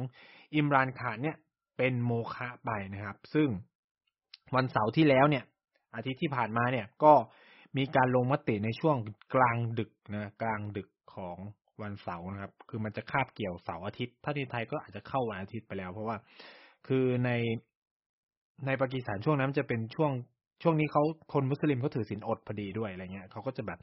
[0.55, 1.37] อิมรานขานเนี่ย
[1.77, 3.49] เป็นโมฆะไปนะครับ ซึ่ง
[4.55, 5.45] วันเสาร์ที่แล้วเนี่ย
[5.95, 7.13] อาทิตย์ที่ผ่านมาเนี่ย ก็
[7.77, 8.97] มีการลงมติในช่วง
[9.35, 11.37] กลางดึกนะกลางดึกของ
[11.83, 16.17] วันเสาร์นะครับ คือมันจะคาบเกี่ยวเสาร์อาทิตย์ ถ้าที่ไทยก็อาจจะเข้าวันอาทิตย์ไปแล้ว เพราะว่า
[16.87, 17.31] คือใน
[18.67, 20.13] ในปากีสถานช่วงนั้นจะเป็นช่วง
[20.63, 23.79] ช่วงนี้เขาคนมุสลิมเขาถือศีลอดพอดีด้วยอะไรเงี้ยเขาก็จะแบบ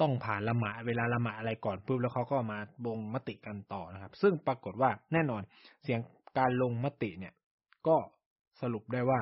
[0.00, 5.42] ต้องผ่านละหมาดเวลาละหมาดอะไรก่อนปุ๊บแล้วเขาก็มาบงมติกันต่อนะครับ ซึ่งปรากฏว่าแน่นอน
[5.82, 6.00] เสียง
[6.38, 7.34] การลงมติเนี่ย
[7.86, 7.96] ก็
[8.60, 9.20] สรุปได้ว่า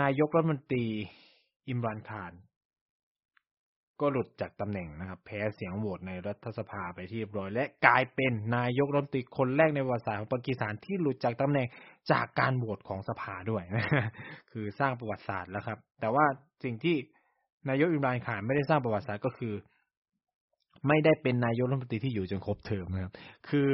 [0.00, 0.84] นายกรัฐมนตรี
[1.68, 2.32] อิมรันคาน
[4.00, 11.66] ก็หลุดจากตำแหน่งนะครับ แพ้เสียงโหวตในรัฐสภาไปที่เรียบร้อย และกลายเป็นนายกรัฐมนตรีคนแรกในประวัติศาสตร์ของปากีสถานที่หลุดจากตำแหน่ง
[12.12, 14.10] จากการโหวตของสภาด้วยนะ
[14.50, 16.24] คือสร้างประวัติศาสตร์แล้วครับ แต่ว่า
[16.64, 16.96] สิ่งที่
[17.68, 19.54] นายกอิมรานขานไม่ได้สร้างประวัติศาสตร์ก็คือ
[20.88, 23.12] ไม่ได้เป็นนายกรัฐมนตรีที่อยู่จนครบเทอมนะครับ
[23.48, 23.68] คือ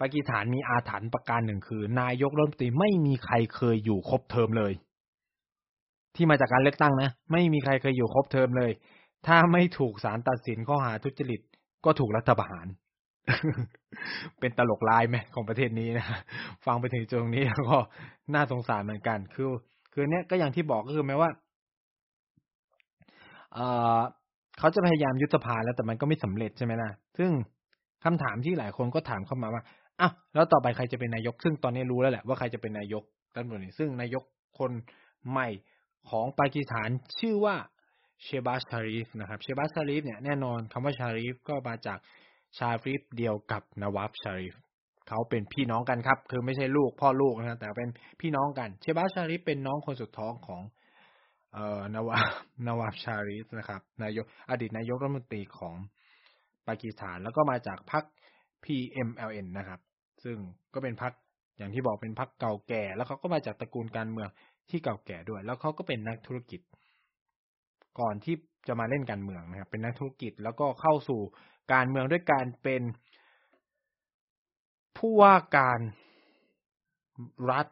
[0.00, 4.72] ปากีสถานมีอาถรรพ์ประการหนึ่งคือ นายกรัฐมนตรีไม่มีใครเคยอยู่ครบเทอมเลย
[6.14, 8.70] ที่มาจากการเลือกตั้งนะ ไม่มีใครเคยอยู่ครบเทอมเลย
[9.26, 11.40] ถ้าไม่ถูกศาลตัดสินข้อหาทุจริต
[11.84, 12.66] ก็ถูกรัฐประหาร
[14.40, 16.06] เป็นตลกลายไหมของประเทศนี้นะ
[16.66, 17.78] ฟังไปถึงตรงนี้แล้วก็
[18.34, 19.50] น่าสงสารเหมือนกัน คือ
[19.92, 21.30] คือเนี้ยก็อย่างที่บอกก็คือแม้ว่า
[23.54, 23.66] เอ่
[23.98, 27.30] เขาจะพยายามยุบสภาแล้วแต่มันก็ไม่สำเร็จใช่ไหมล่ะ ซึ่ง
[28.04, 29.62] คำถามที่หลายคนก็ถามเข้ามาว่า
[30.00, 33.02] อ้าวแล้วต่อไปใครจะเป็นนายก ซึ่งตอนนี้รู้แล้วแหละว่าใครจะเป็นนายก
[33.34, 34.22] รัฐมนตรีซึ่งนายก
[34.58, 34.72] คน
[35.30, 35.48] ใหม่
[36.10, 36.88] ของปากีสถาน
[37.20, 37.56] ชื่อว่า
[38.22, 41.98] เชห์บาซ ชารีฟนะครับ เชห์บาซ ชารีฟเนี่ยแน่นอนคำว่าชารีฟก็มาจาก
[42.58, 44.54] ชารีฟเดียวกับนาวาซ ชารีฟ
[45.08, 50.62] เขาเป็นพี่น้องกันครับ คือไม่ใช่ลูกพ่อลูกนะแต่เป็นพี่น้องกัน เชห์บาซ ชารีฟเป็นน้องคนสุดท้องของ
[51.52, 52.18] เอ่อนวา
[52.66, 55.76] นวาบชาริฟนะครับ นายกอดีตนายกรัฐมนตรีของ
[56.66, 58.04] ปากีสถาน แล้วก็มาจากพรรค
[58.64, 59.80] PMLN นะครับ
[60.24, 60.36] ซึ่ง
[60.74, 61.12] ก็เป็นพรรค
[61.58, 64.28] อย่างที่บอกเป็นพรรคเก่าแก่ แล้วเขาก็มาจากตระกูลการเมือง
[64.70, 66.60] ที่เก่าแก่ด้วย แล้วเขาก็เป็นนักธุรกิจ
[68.00, 68.36] ก่อนที่
[68.68, 71.20] จะมาเล่นการเมืองนะครับ เป็นนักธุรกิจแล้วก็เข้าสู่
[71.72, 72.82] การเมืองด้วยการเป็น
[74.98, 75.80] ผู้ว่าการ
[77.50, 77.66] รัฐ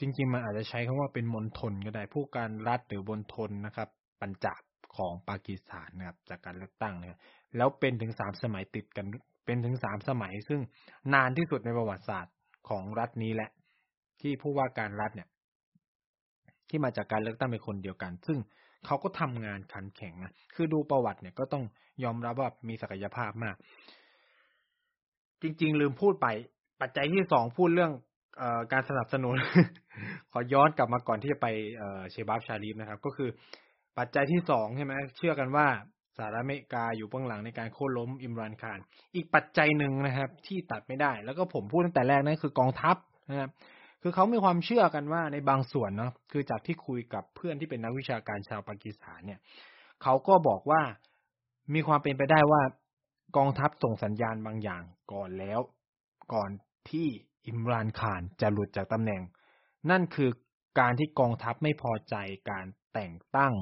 [0.00, 3.88] จริง ๆ มันอาจจะใช้คำว่าเป็นมณฑลก็ได้ ผู้การรัฐหรือมณฑลนะครับ
[4.20, 4.62] ปัญจาบ
[4.96, 7.18] ของปากีสถานนะครับ จากการเลือกตั้งนะครับ
[7.56, 9.06] แล้วเป็นถึงสามสมัยติดกัน
[9.44, 10.60] เป็นถึงสามสมัย ซึ่ง
[11.14, 12.34] นานที่สุดในประวัติศาสตร์
[12.68, 13.50] ของรัฐนี้แหละ
[14.20, 15.28] ที่ผู้ว่าการรัฐเนี่ย
[16.68, 18.38] ที่มาจากการเลือกตั้งเป็นคนเดียวกัน ซึ่ง
[18.86, 21.64] เขาก็ทำงานขันแข็งนะคือดูประวัติเนี่ยก็ต้อง
[22.04, 23.56] ยอมรับว่ามีศักยภาพมาก
[25.42, 26.26] จริง ๆ ลืมพูดไป
[26.80, 27.92] ปัจจัยที่สองพูดเรื่อง
[28.40, 28.42] อ
[28.72, 29.34] การสนับสนุน
[30.32, 31.46] ขอย้อนกลับมาก่อนที่จะไป
[32.10, 33.28] เชบับชาลีฟนะครับ ก็คือ
[33.98, 35.66] ปัจจัยที่สองใช่ไหมเชื่อกันว่า
[36.16, 38.78] สหรัฐอเมริกาอยู่เบื้องหลังในการโค่นล้มอิมรานคาร
[39.16, 42.96] อีกปัจจัยหนึ่งนะครับ ที่ตัดไม่ได้ แล้วก็ผมพูดตั้งแต่แรกนั่นคือกองทัพ
[43.30, 43.50] นะครับ
[44.06, 49.40] คือเขามีความเชื่อกันว่าในบางส่วนเนาะคือจากที่คุยกับเพื่อนที่เป็นนักวิชาการชาวปากีสถานเนี่ย
[50.02, 50.82] เขาก็บอกว่า
[51.74, 52.62] มีความเป็นไปได้ว่า
[53.36, 55.60] กองทัพส่งสัญญาณบางอย่างก่อนแล้ว
[56.34, 56.50] ก่อน
[56.90, 57.06] ที่
[57.46, 59.22] อิมรานคารจะหลุดจากตำแหน่ง
[59.90, 60.30] นั่นคือ
[60.80, 62.14] การที่กองทัพไม่พอใจ
[62.50, 63.54] การแต่งตั้ง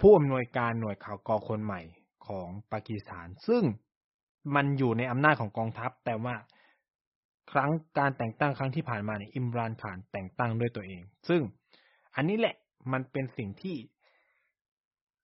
[0.00, 1.80] ผู้อำนวยการหน่วยข่าวกองคนใหม่
[2.26, 3.62] ของปากีสถาน ซึ่ง
[4.54, 6.34] มันอยู่ในอำนาจของกองทัพ แต่ว่า
[7.50, 11.40] ครั้งการแต่งตั้งครั้งที่ผ่านมาเนี่ยอิมรานขานแต่งตั้งด้วยตัวเอง ซึ่ง
[12.16, 12.54] อันนี้แหละ
[12.92, 13.76] มันเป็นสิ่งที่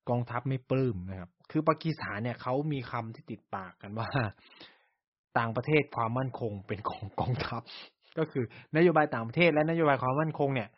[0.08, 4.08] กองทัพไม่ปลื้มนะครับ คือปากีสถานเนี่ยเขามีคำที่ติดปากกันว่า
[5.38, 7.62] ต่างประเทศความมั่นคงเป็นของกองทัพ
[8.18, 8.44] ก็คือ
[8.76, 10.68] นโยบายต่างประเทศและนโยบายความมั่นคงเนี่ย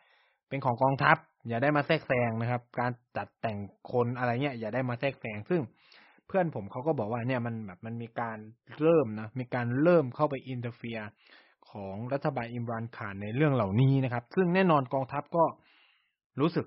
[0.49, 3.59] เป็นของกองทัพ อย่าได้มาแทรกแซงนะครับ การจัดแต่ง
[3.91, 5.61] คนอะไรเงี้ยอย่าได้มาแทรกแซงซึ่ง
[6.27, 8.37] เพื่อนผมเขาก็บอกว่าเนี่ยมันแบบมันมีการ
[8.81, 10.99] เริ่มนะมีการเริ่มเข้าไป interfere
[11.71, 15.45] ของรัฐบาลอิมรานขานในเรื่องเหล่านี้นะครับ ซึ่งแน่นอนกองทัพก็
[16.41, 16.65] รู้สึก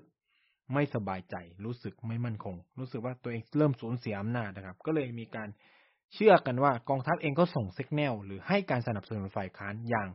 [0.73, 5.49] ไม่สบายใจ รู้สึกไม่มั่นคง รู้สึกว่าตัวเองเริ่มสูญเสียอำนาจนะครับ ก็เลยมีการ
[6.13, 10.07] เชื่อกันว่ากองทัพเองก็ส่งสัญญาณหรือให้การสนับสนุนฝ่ายค้านอย่าง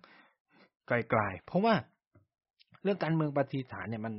[0.89, 1.75] ไกลๆ เพราะว่า
[2.83, 4.15] เรื่องการเมืองปฏิฐานเนี่ยมัน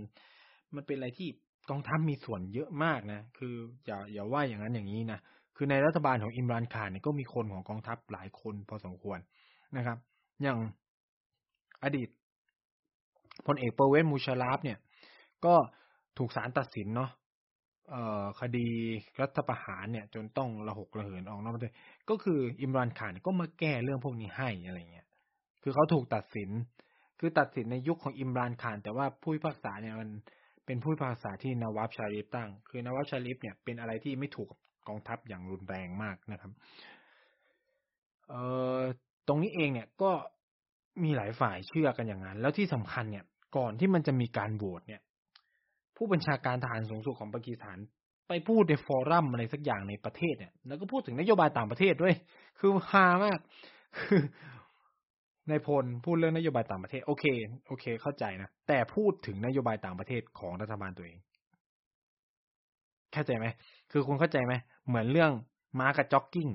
[0.75, 1.29] มันเป็นอะไรที่
[1.69, 3.53] กองทัพมีส่วนเยอะมากนะ คือ
[3.85, 5.19] อย่าอย่าว่าอย่างนั้นอย่างนี้นะ
[5.55, 9.19] คือในรัฐบาลของอิมรานขานเนี่ยก็มีคนของกองทัพหลายคนพอสมควร
[9.77, 9.97] นะครับ
[10.43, 10.57] อย่าง
[11.83, 12.09] อดีต
[13.47, 14.77] พลเอกเปอร์เวซ มูชาร์ราฟเนี่ย
[15.45, 15.55] ก็
[16.17, 17.11] ถูกศาลตัดสินเนาะ
[18.39, 18.67] คดี
[19.21, 21.73] รัฐประหารเนี่ย จนต้องระหกระเหินออกนอกประเทศ
[22.09, 25.07] ก็คืออิมรานขานก็มาแก้เรื่องพวกนี้ให้อะไรเงี้ย
[25.63, 26.49] คือเขาถูกตัดสิน
[27.19, 30.09] คือตัดสินในยุคของอิมรานขาน แต่ว่าผู้พิพากษาเนี่ยมัน
[30.67, 34.49] เป็นผู้พิพากษาที่นาวาซ ชารีฟตั้ง คือนาวาซ ชารีฟเนี่ยเป็นอะไรที่ไม่ถูก
[34.87, 36.51] กองทัพอย่างรุนแรงมากนะครับ
[38.29, 38.41] เอ่
[38.77, 38.81] อ
[39.27, 40.11] ตรงนี้เองเนี่ยก็
[41.03, 43.25] มีหลายฝ่ายเชื่อกันอย่างนั้น แล้วที่สำคัญเนี่ย
[43.57, 45.01] ก่อนที่มันจะมีการโหวตเนี่ย
[45.97, 47.77] ผู้บัญชาการทหารสูงสุดของปากีสถาน
[48.27, 52.15] ไปพูดในฟอรัมอะไรสักอย่างในประเทศเนี่ย แล้วก็พูดถึงนโยบายต่างประเทศด้วย
[52.59, 53.39] คือฮามาก
[53.97, 54.21] คือ
[55.49, 57.25] ในพลพูดเรื่องนโยบายต่างประเทศ โอเค
[57.67, 61.17] โอเค เข้าใจนะ แต่พูดถึงนโยบายต่างประเทศของรัฐบาลตัวเอง
[63.13, 63.45] เข้าใจไหม
[63.91, 64.53] คือคุณเข้าใจไหม
[64.87, 65.31] เหมือนเรื่อง
[65.79, 66.49] ม้ากับจ็อกกิ้ง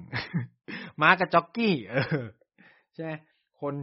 [1.02, 2.24] ม้ากับจ็อกกี้เออ
[2.94, 3.12] ใช่ไหม
[3.60, 3.74] คน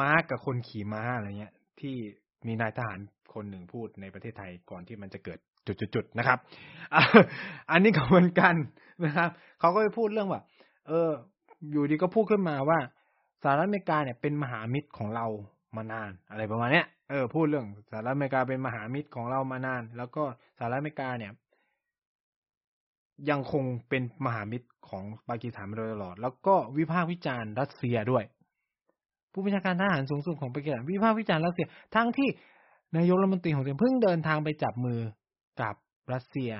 [0.00, 1.94] ม้ากับคนขี่ม้าอะไรเงี้ย ที่
[2.46, 2.98] มีนายทหาร
[3.34, 6.38] คนหนึ่งพูดในประเทศไทยก่อนที่มันจะเกิดจุดๆนะครับ
[7.70, 8.54] อันนี้ก็เหมือนกัน
[9.04, 10.42] นะครับ เขาก็ไปพูดเรื่องว่า
[10.88, 11.10] เออ
[11.70, 12.78] อยู่ดีก็พูดขึ้นมาว่า
[13.50, 15.26] หรัฐอเมริกาเนี่ยเป็นมหามิตรของเรา
[15.76, 20.22] มานาน อะไรประมาณเนี้ยเออพูดเรื่องสหรัฐอเมริกาเป็นมหามิตรของเรามานาน แล้วก็
[20.58, 21.32] สหรัฐอเมริกาเนี่ย
[23.30, 28.24] ยังคงเป็นมหามิตรของปากีสถานมาโดยตลอด แล้วก็วิพากษ์วิจารณ์รัสเซียด้วย
[29.32, 32.28] ผู้บัญชาการทหารสูงสุดของปากีสถานวิพากษ์วิจารณ์รัสเซียทั้งที่
[32.96, 35.00] นายกรัฐมนตรีของเธอเพิ่งเดินทางไปจับมือ
[35.60, 35.74] กับ
[36.12, 36.52] รัสเซีย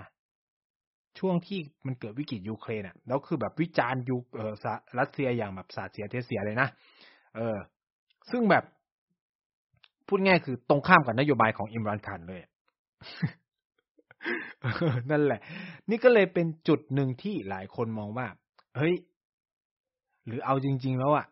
[1.19, 4.53] ช่วงที่มันเกิดวิกฤตยูเครนอะแล้วคือแบบวิจารณ์ยูเออ
[4.99, 6.69] รัสเซียอย่างแบบสาดเสียเทเสียเลยนะ
[7.37, 7.57] เออ
[8.31, 8.65] ซึ่งแบบ
[10.09, 12.41] พูดง่ายคือตรงข้ามกับนโยบายของอิมรานขานเลย
[15.11, 15.41] นั่นแหละ
[15.91, 18.27] นี่ก็เลยเป็นจุดหนึ่งที่หลายคนมองว่า
[18.77, 18.95] เฮ้ย
[20.27, 21.27] หรือเอาจริง ๆ แล้วอะ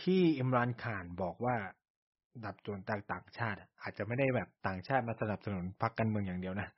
[0.00, 1.56] ที่อิมรานขานบอกว่า
[2.44, 6.68] ดับโจรต่างต่างชาติ อาจจะไม่ได้แบบต่างชาติมาสนับสนุนพรรคการเมืองอย่างเดียวนะ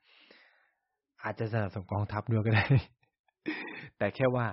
[1.23, 2.65] อาจจะสนับสนุนกองทัพด้วยก็ได้
[3.97, 4.45] แต่แค่ว่า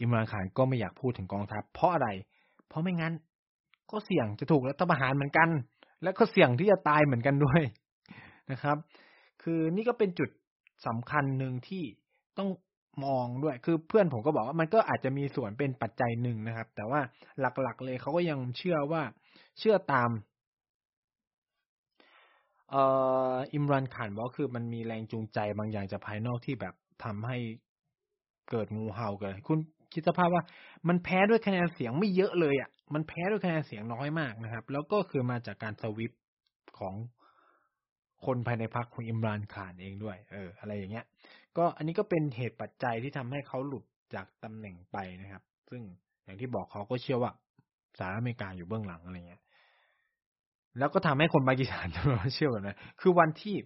[0.00, 2.08] อิมรานขานก็ไม่อยากพูดถึงกองทัพ เพราะอะไร
[2.68, 3.14] เพราะไม่งั้น
[3.90, 5.48] ก็เสี่ยงจะถูกรัฐประหารเหมือนกัน
[6.02, 7.60] และก็เสี่ยงที่จะตายเหมือนกันด้วย
[8.52, 8.76] นะครับ
[9.42, 10.30] คือนี่ก็เป็นจุด
[10.86, 11.82] สำคัญหนึ่งที่
[12.38, 12.48] ต้อง
[13.04, 17.00] มองด้วย คือเพื่อนผมก็บอกว่ามันก็อาจจะมีส่วนเป็นปัจจัยหนึ่งนะครับ แต่ว่า
[17.40, 19.02] หลักๆเลยเขาก็ยังเชื่อว่า
[19.58, 20.10] เชื่อตาม
[22.70, 22.82] เอ่
[23.32, 26.74] ออิมรันขานบอกคือมันมีแรงจูงใจบางอย่างจากภายนอกที่แบบ
[27.04, 27.38] ทำให้
[28.50, 29.58] เกิดงูเห่าเกิดคุณ
[29.92, 30.42] คิดสภาพว่า
[30.88, 36.12] มันแพ้ด้วยคะแนนเสียงไม่เยอะเลยอะ มันแพ้ด้วยคะแนนเสียงน้อยมากนะครับ แล้วก็คือมาจากการสวิป
[36.78, 36.94] ของ
[38.26, 41.04] คนภายในพรรคของอิมรานขานเองด้วย เออ อะไรอย่างเงี้ย
[41.56, 45.82] ก็อันนี้ก็เป็นเหตุปัจจัยที่ทำให้เขาหลุดจากตำแหน่งไปนะครับ ซึ่ง
[46.24, 47.32] อย่างที่บอกเขาก็เชื่อว่า
[47.98, 49.42] สหรัฐอเมริกาอยู่เบื้องหลังอะไรเงี้ย
[50.78, 51.88] แล้วก็ทำให้คนปากีสถาน
[52.34, 53.56] เชื่อแบบนั้นคือวันที่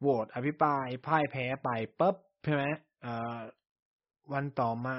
[0.00, 2.64] โหวตอภิปรายพ่ายแพ้ไปปุ๊บใช่ไหม
[3.02, 3.38] เอ่อ
[4.32, 4.96] วันต่อมา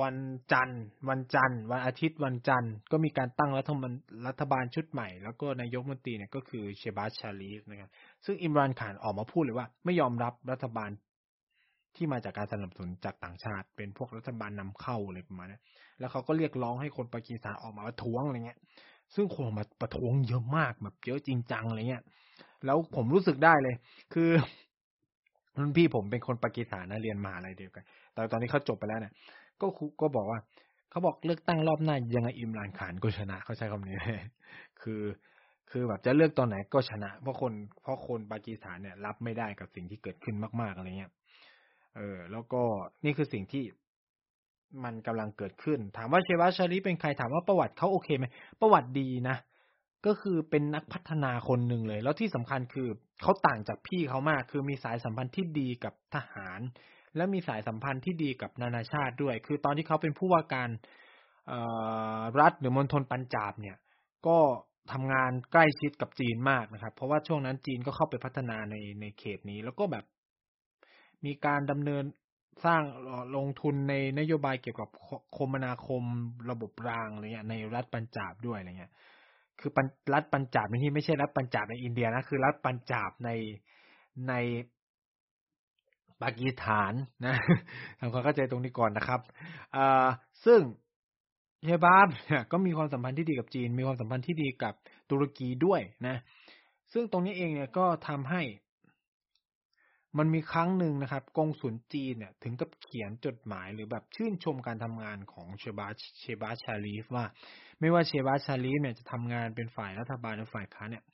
[0.00, 0.16] วัน
[0.52, 3.92] จันทร์ วันจันทร์ วันอาทิตย์วันจันทร์ก็มีการตั้งรัฐมน
[4.26, 7.90] รัฐบาลชุดใหม่ แล้วก็นายกมนตรีเนี่ยก็คือเชบาชาลีฟนะครับ
[8.24, 10.90] ซึ่งอิมรานขานออกมาพูดเลยว่า ไม่ยอมรับรัฐบาล
[11.96, 15.60] ที่มาจากการสนับสนุนจากต่างชาติ เป็นพวกรัฐบาลนำเข้าอะไรประมาณนี้
[16.00, 18.58] แล้วเขาก็เรียกร้องให้คนปากีสถานออกมาประท้วงอะไรเงี้ย
[19.14, 22.02] ซึ่งคนมาประท้วงเยอะมากแบบเยอะจริงจังอะไรเงี้ย
[22.66, 23.74] แล้วผมรู้สึกได้เลย
[24.14, 24.30] คือ
[25.58, 29.12] รุ่นพี่ผมเป็นคนปากีสถานนะเรียนมหาอะไรเดียวกัน แต่ตอนนี้เขาจบไปแล้วเนี่ย
[29.60, 29.66] ก็
[30.00, 30.38] ก็บอกว่า
[30.90, 34.20] เขาบอกเลือกตั้งรอบหน้ายังไงอิมรานขานก็ชนะเขาใช้คำนี้เลย
[34.82, 35.02] คือ
[35.70, 41.12] คือแบบจะเลือกตอนไหนก็ชนะ เพราะคนเพราะคนปากีสถานเนี่ย รับไม่ได้กับสิ่งที่เกิดขึ้นมาก ๆอะไรเงี้ย
[41.96, 42.62] เออ แล้วก็
[43.04, 43.64] นี่คือสิ่งที่
[44.84, 48.24] มันกำลังเกิดขึ้น ถามว่าเชวาชาลีเป็นใครถามว่าประวัติเขาโอเคไหม
[48.60, 49.36] ประวัติดีนะ
[50.06, 52.88] ก็คือเป็นนักพัฒนาคนหนึ่งเลย แล้วที่สำคัญคือ
[53.22, 56.60] เขาต่างจากพี่เขามาก คือมีสายสัมพันธ์ที่ดีกับทหาร
[57.16, 60.68] และมีสายสัมพันธ์ที่ดีกับนานาชาติด้วย คือตอนที่เขาเป็นผู้ว่าการ
[62.40, 63.76] รัฐหรือมณฑลปัญจาบเนี่ย
[64.26, 64.38] ก็
[64.92, 70.04] ทำงานใกล้ชิดกับจีนมากนะครับ เพราะว่าช่วงนั้นจีนก็เข้าไปพัฒนาในในเขตนี้ แล้วก็แบบ
[71.26, 72.04] มีการดำเนิน
[72.64, 72.82] สร้าง
[73.36, 74.88] ลงทุนในนโยบายเกี่ยวกับ
[75.36, 76.02] คมนาคม
[76.50, 78.92] ระบบรางอะไรเงี้ยในรัฐปัญจาบด้วยอะไรเงี้ย
[79.60, 79.70] คือ
[80.14, 83.30] รัฐปัญจาบนี่ไม่ใช่รัฐปัญจาบในอินเดียนะคือรัฐปัญจาบใน
[84.28, 84.34] ใน
[86.22, 86.92] ปากีสถาน
[87.24, 87.34] นะ
[87.98, 89.20] ทำความเข้าใจตรงนี้ก่อนนะครับ
[89.76, 90.06] อ่า
[90.44, 90.60] ซึ่ง
[91.64, 94.74] เฮบาบเนี่ยก็มีความสัมพันธ์ที่ดีกับจีน มีความสัมพันธ์ที่ดีกับ
[95.10, 96.16] ตุรกีด้วยนะ
[96.92, 98.42] ซึ่งตรงนี้เองเนี่ยก็ทำให้
[100.18, 105.86] มันมีครั้งหนึ่งนะครับกงสุลจีนเนี่ยถึงกับเขียนจดหมายหรือแบบชื่นชมการทำงานของเชบา
[106.20, 107.24] เชบาชาลีฟว่า
[107.80, 111.04] ไม่ว่าเชบาชาลีฟเนี่ยจะทำงานเป็นฝ่ายรัฐบาลหรือฝ่ายค้านเนี่ย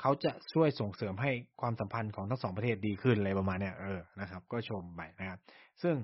[0.00, 5.38] เขาจะช่วยส่งเสริมให้ความสัมพันธ์ของทั้งสองประเทศดีขึ้นอะไรประมาณเนี้ยเออนะครับ ก็ชมไปนะครับ
[5.82, 5.94] ซึ่ง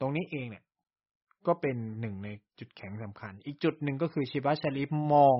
[0.00, 0.64] ตรงนี้เองเนี่ย
[1.46, 2.28] ก็เป็นหนึ่งใน
[2.58, 5.36] จุดแข็งสำคัญ อีกจุดหนึ่งก็คือเชบาชาลีฟมอง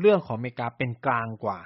[0.00, 1.58] เรื่องของอเมริกาเป็นกลางกว่า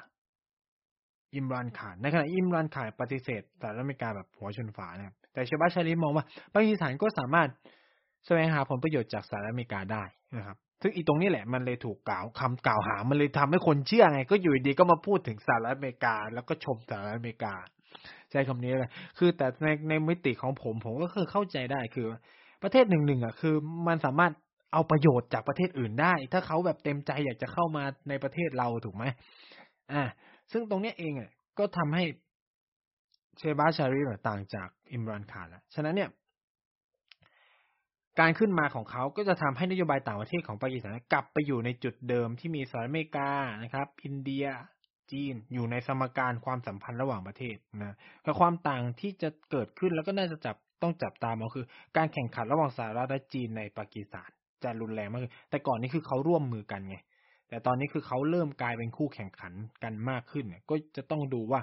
[1.34, 7.48] อิมรานขาน ในขณะอิมรานขานปฏิเสธสหรัฐอเมริกาแบบหัวชนฝานะครับแต่ชบาชาลีมองว่าปากีสถานก็สามารถ
[8.26, 10.04] แสวงหาผลประโยชน์จากสหรัฐอเมริกาได้
[10.36, 17.54] นะครับ ซึ่งอีตรงนี้แหละมันเลยถูกกล่าวคำกล่าวหา มันเลยทำให้คนเชื่อไง ก็อยู่ดีก็มาพูดถึงสหรัฐอเมริกา แล้วก็ชมสหรัฐอเมริกา
[18.30, 22.06] ใช้คำนี้เลยคือแต่ในในมิติของผมผมก็คือเข้าใจได้คือ
[22.62, 23.54] ประเทศหนึ่งหนึ่งอะคือ
[23.88, 24.32] มันสามารถ
[24.72, 29.04] เอาประโยชน์จากประเทศอื่นได้ ถ้าเขาแบบเต็มใจอยากจะเข้ามาในประเทศเราถูกไหม
[29.92, 30.02] อ่า
[30.52, 32.04] ซึ่งตรงนี้เองอะก็ทำให้
[33.38, 36.10] เชบาชารีต่างจากอิมรานคานแล้วฉะนั้นเนี่ย
[38.20, 43.30] การขึ้นมาของเขาก็จะทำให้นโยบายต่างประเทศของปากีสถานกลับไปอยู่ในจุดเดิมที่มีสหรัฐอเมริกา
[43.62, 44.46] นะครับ อินเดีย
[45.12, 51.66] จีนอยู่ในสมการความสัมพันธ์ระหว่างประเทศนะแต่ความต่างที่จะเกิดขึ้นแล้วก็น่าจะจับต้องจับตามอาคือ
[51.96, 54.30] การแข่งขันระหว่างสหรัฐและจีนในปากีสถาน
[54.64, 56.96] จะรุนแรงมากขึ้นแต่ก่อนนี้คือเขาร่วมมือกันไง
[57.52, 61.60] แต่ตอนนี้คือเขาเริ่มกลายเป็นคู่แข่งขันกันมากขึ้นเนี่ยก็จะต้องดูว่า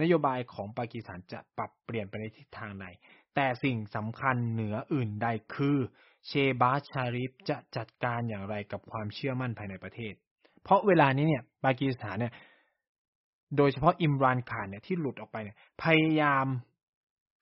[0.00, 2.86] นโยบายของปากีสถานจะปรับเปลี่ยนไปในทิศทางใด
[3.34, 5.76] แต่สิ่งสำคัญเหนืออื่นใดคือ
[6.26, 10.14] เชบาชาริฟจะจัดการอย่างไรกับความเชื่อมั่นภายในประเทศ
[10.62, 12.32] เพราะเวลานี้เนี่ยปากีสถานเนี่ย
[13.56, 16.46] โดยเฉพาะอิมรานขานเนี่ยที่หลุดออกไปเนี่ยพยายาม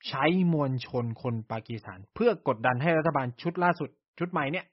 [0.09, 4.67] ใช้มวลชนคนปากีสถาน เพื่อกดดันให้รัฐบาลชุดล่าสุดชุดใหม่เนี่ย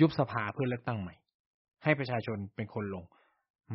[0.00, 1.14] ยุบสภาเพื่อเลือกตั้งใหม่
[1.84, 3.04] ให้ประชาชนเป็นคนลง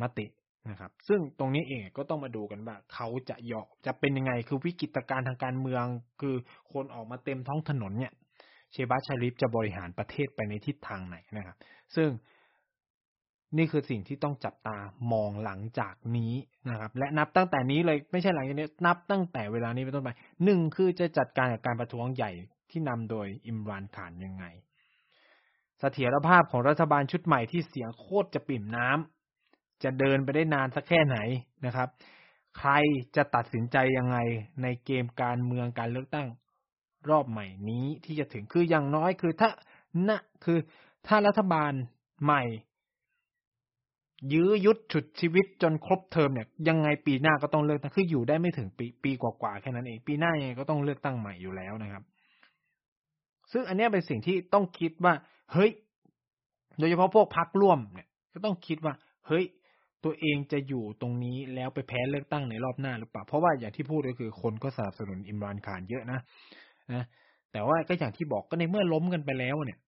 [0.02, 0.26] มติ
[0.70, 5.84] นะครับ ซึ่งตรงนี้เองก็ต้องมาดูกันว่าเขาจะยอจะเป็นยังไงคือวิกฤตการณ์ทางการเมือง
[6.20, 6.34] คือ
[6.72, 8.12] คนออกมาเต็มท้องถนนเนี่ย
[8.72, 11.56] เชบาชาริฟจะบริหารประเทศไปในทิศทางไหนนะครับ
[11.96, 12.08] ซึ่ง
[13.56, 14.76] นี่คือสิ่งที่ต้องจับตา
[15.12, 16.34] มองหลังจากนี้
[16.70, 20.10] นะครับ และนับตั้งแต่นี้เลยไม่ใช่หลังจากนี้ นับตั้งแต่เวลานี้เป็นต้นไป
[20.44, 22.30] หนึ่งคือจะจัดการกับการประท้วงใหญ่
[22.70, 24.44] ที่นำโดยอิมรานขานยังไง
[25.80, 31.18] เสถียรภาพของรัฐบาลชุดใหม่ที่เสียงโคตรจะปิ่มน้ำจะเดินไปได้นานสักแค่ไหน
[31.66, 31.88] นะครับ
[32.58, 32.70] ใคร
[33.16, 34.16] จะตัดสินใจยังไง
[34.62, 36.28] ในเกมการเมืองการเลือกตั้ง
[37.10, 39.50] รอบใหม่นี้ที่จะถึงคืออย่างน้อยคือถ้า
[40.08, 40.58] นะคือ
[41.06, 41.72] ถ้ารัฐบาล
[42.24, 42.42] ใหม่
[44.32, 52.02] ยื้อยุดฉุดชีวิตจนครบเทอมเนี่ย ยังไงปีหน้าก็ต้องเลือกตั้งคืออยู่ได้ไม่ถึงปีปีกว่าๆแค่นั้นเองปีหน้ายังไงก็ต้องเลือกตั้งใหม่อยู่แล้วนะครับ
[53.52, 55.14] ซึ่งอันนี้เป็นสิ่งที่ต้องคิดว่า
[55.52, 55.70] เฮ้ย
[56.78, 58.94] โดยเฉพาะพวกพักร่วมเนี่ย ก็ต้องคิดว่า
[59.26, 59.44] เฮ้ย
[60.04, 66.20] ตัวเองจะอยู่ตรงนี้แล้วไปแพ้เลือกตั้งในรอบหน้าหรือเปล่า เพราะว่าอย่างที่พูดก็คือคนก็สนับสนุนอิมรานขานเยอะนะ
[66.94, 67.04] นะ
[67.52, 69.78] แต่ว่าก็อย่างที่บอกก็ในเมื่อล้มกันไปแล้วเนี่ย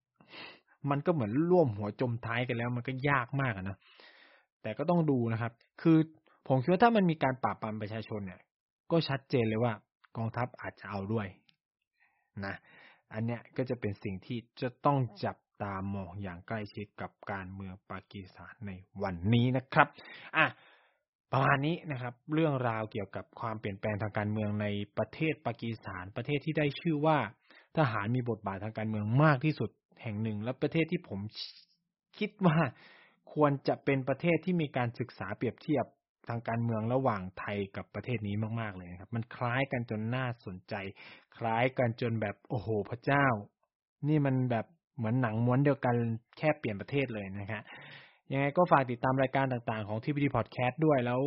[0.90, 3.76] มันก็เหมือนร่วมหัวจมท้ายกันแล้ว มันก็ยากมากนะ
[4.62, 5.52] แต่ก็ต้องดูนะครับ
[5.82, 5.98] คือ
[6.48, 8.40] ผมคิดว่าถ้ามันมีการปราบปรามประชาชนเนี่ย
[8.90, 9.72] ก็ชัดเจนเลยว่า
[10.16, 11.26] กองทัพอาจจะเอาด้วย
[12.44, 12.54] นะ
[13.12, 19.88] อันเนี้ยก็จะเป็นสิ่งที่จะต้องจับ ตามองอย่างใกล้ชิดกับการเมืองปากีสถานในวันนี้นะครับ
[20.36, 20.46] อะ
[21.32, 24.66] ประมาณนี้นะครับ เรื่องราวเกี่ยวกับความเปลี่ยนแปลงทางการเมืองใน
[24.98, 27.18] ประเทศปากีสถาน ประเทศที่ได้ชื่อว่า
[27.76, 29.70] ทหารมีบทบาททางการเมืองมากที่สุด
[30.02, 31.20] แห่งหนึ่ง และประเทศที่ผม
[32.18, 32.58] คิดว่า
[33.34, 35.84] ควรจะเป็นประเทศที่มีการศึกษาเปรียบเทียบ
[36.28, 40.74] ทางการเมืองระหว่างไทยกับประเทศนี้มากๆเลยครับ มันคล้ายกันจนน่าสนใจ
[41.36, 43.26] คล้ายกันจนแบบโอ้โหพระเจ้า
[44.08, 44.66] นี่มันแบบ
[45.00, 45.94] เหมือนหนังม้วนเดียวกัน
[46.38, 47.62] แค่เปลี่ยนประเทศเลยนะครับ
[48.32, 51.20] ยังไงก็ฝากติดตามรายการต่างๆของทีวีพอดแคสต์ด้วยแล้ว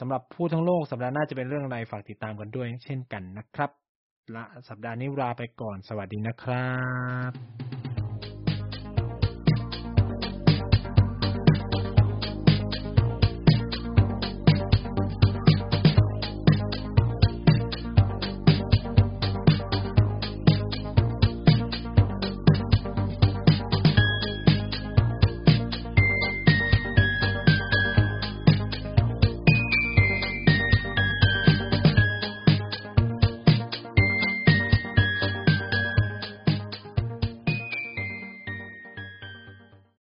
[0.00, 3.70] สำหรับผู้ทั้งโลกสัปดาห์หน้าจะเป็นเรื่องอะไรฝากติดตามกันด้วย เช่นกันนะครับ
[4.32, 6.72] และสัปดาห์นี้ลาไปก่อนสวัสดีนะครั
[7.30, 7.83] บ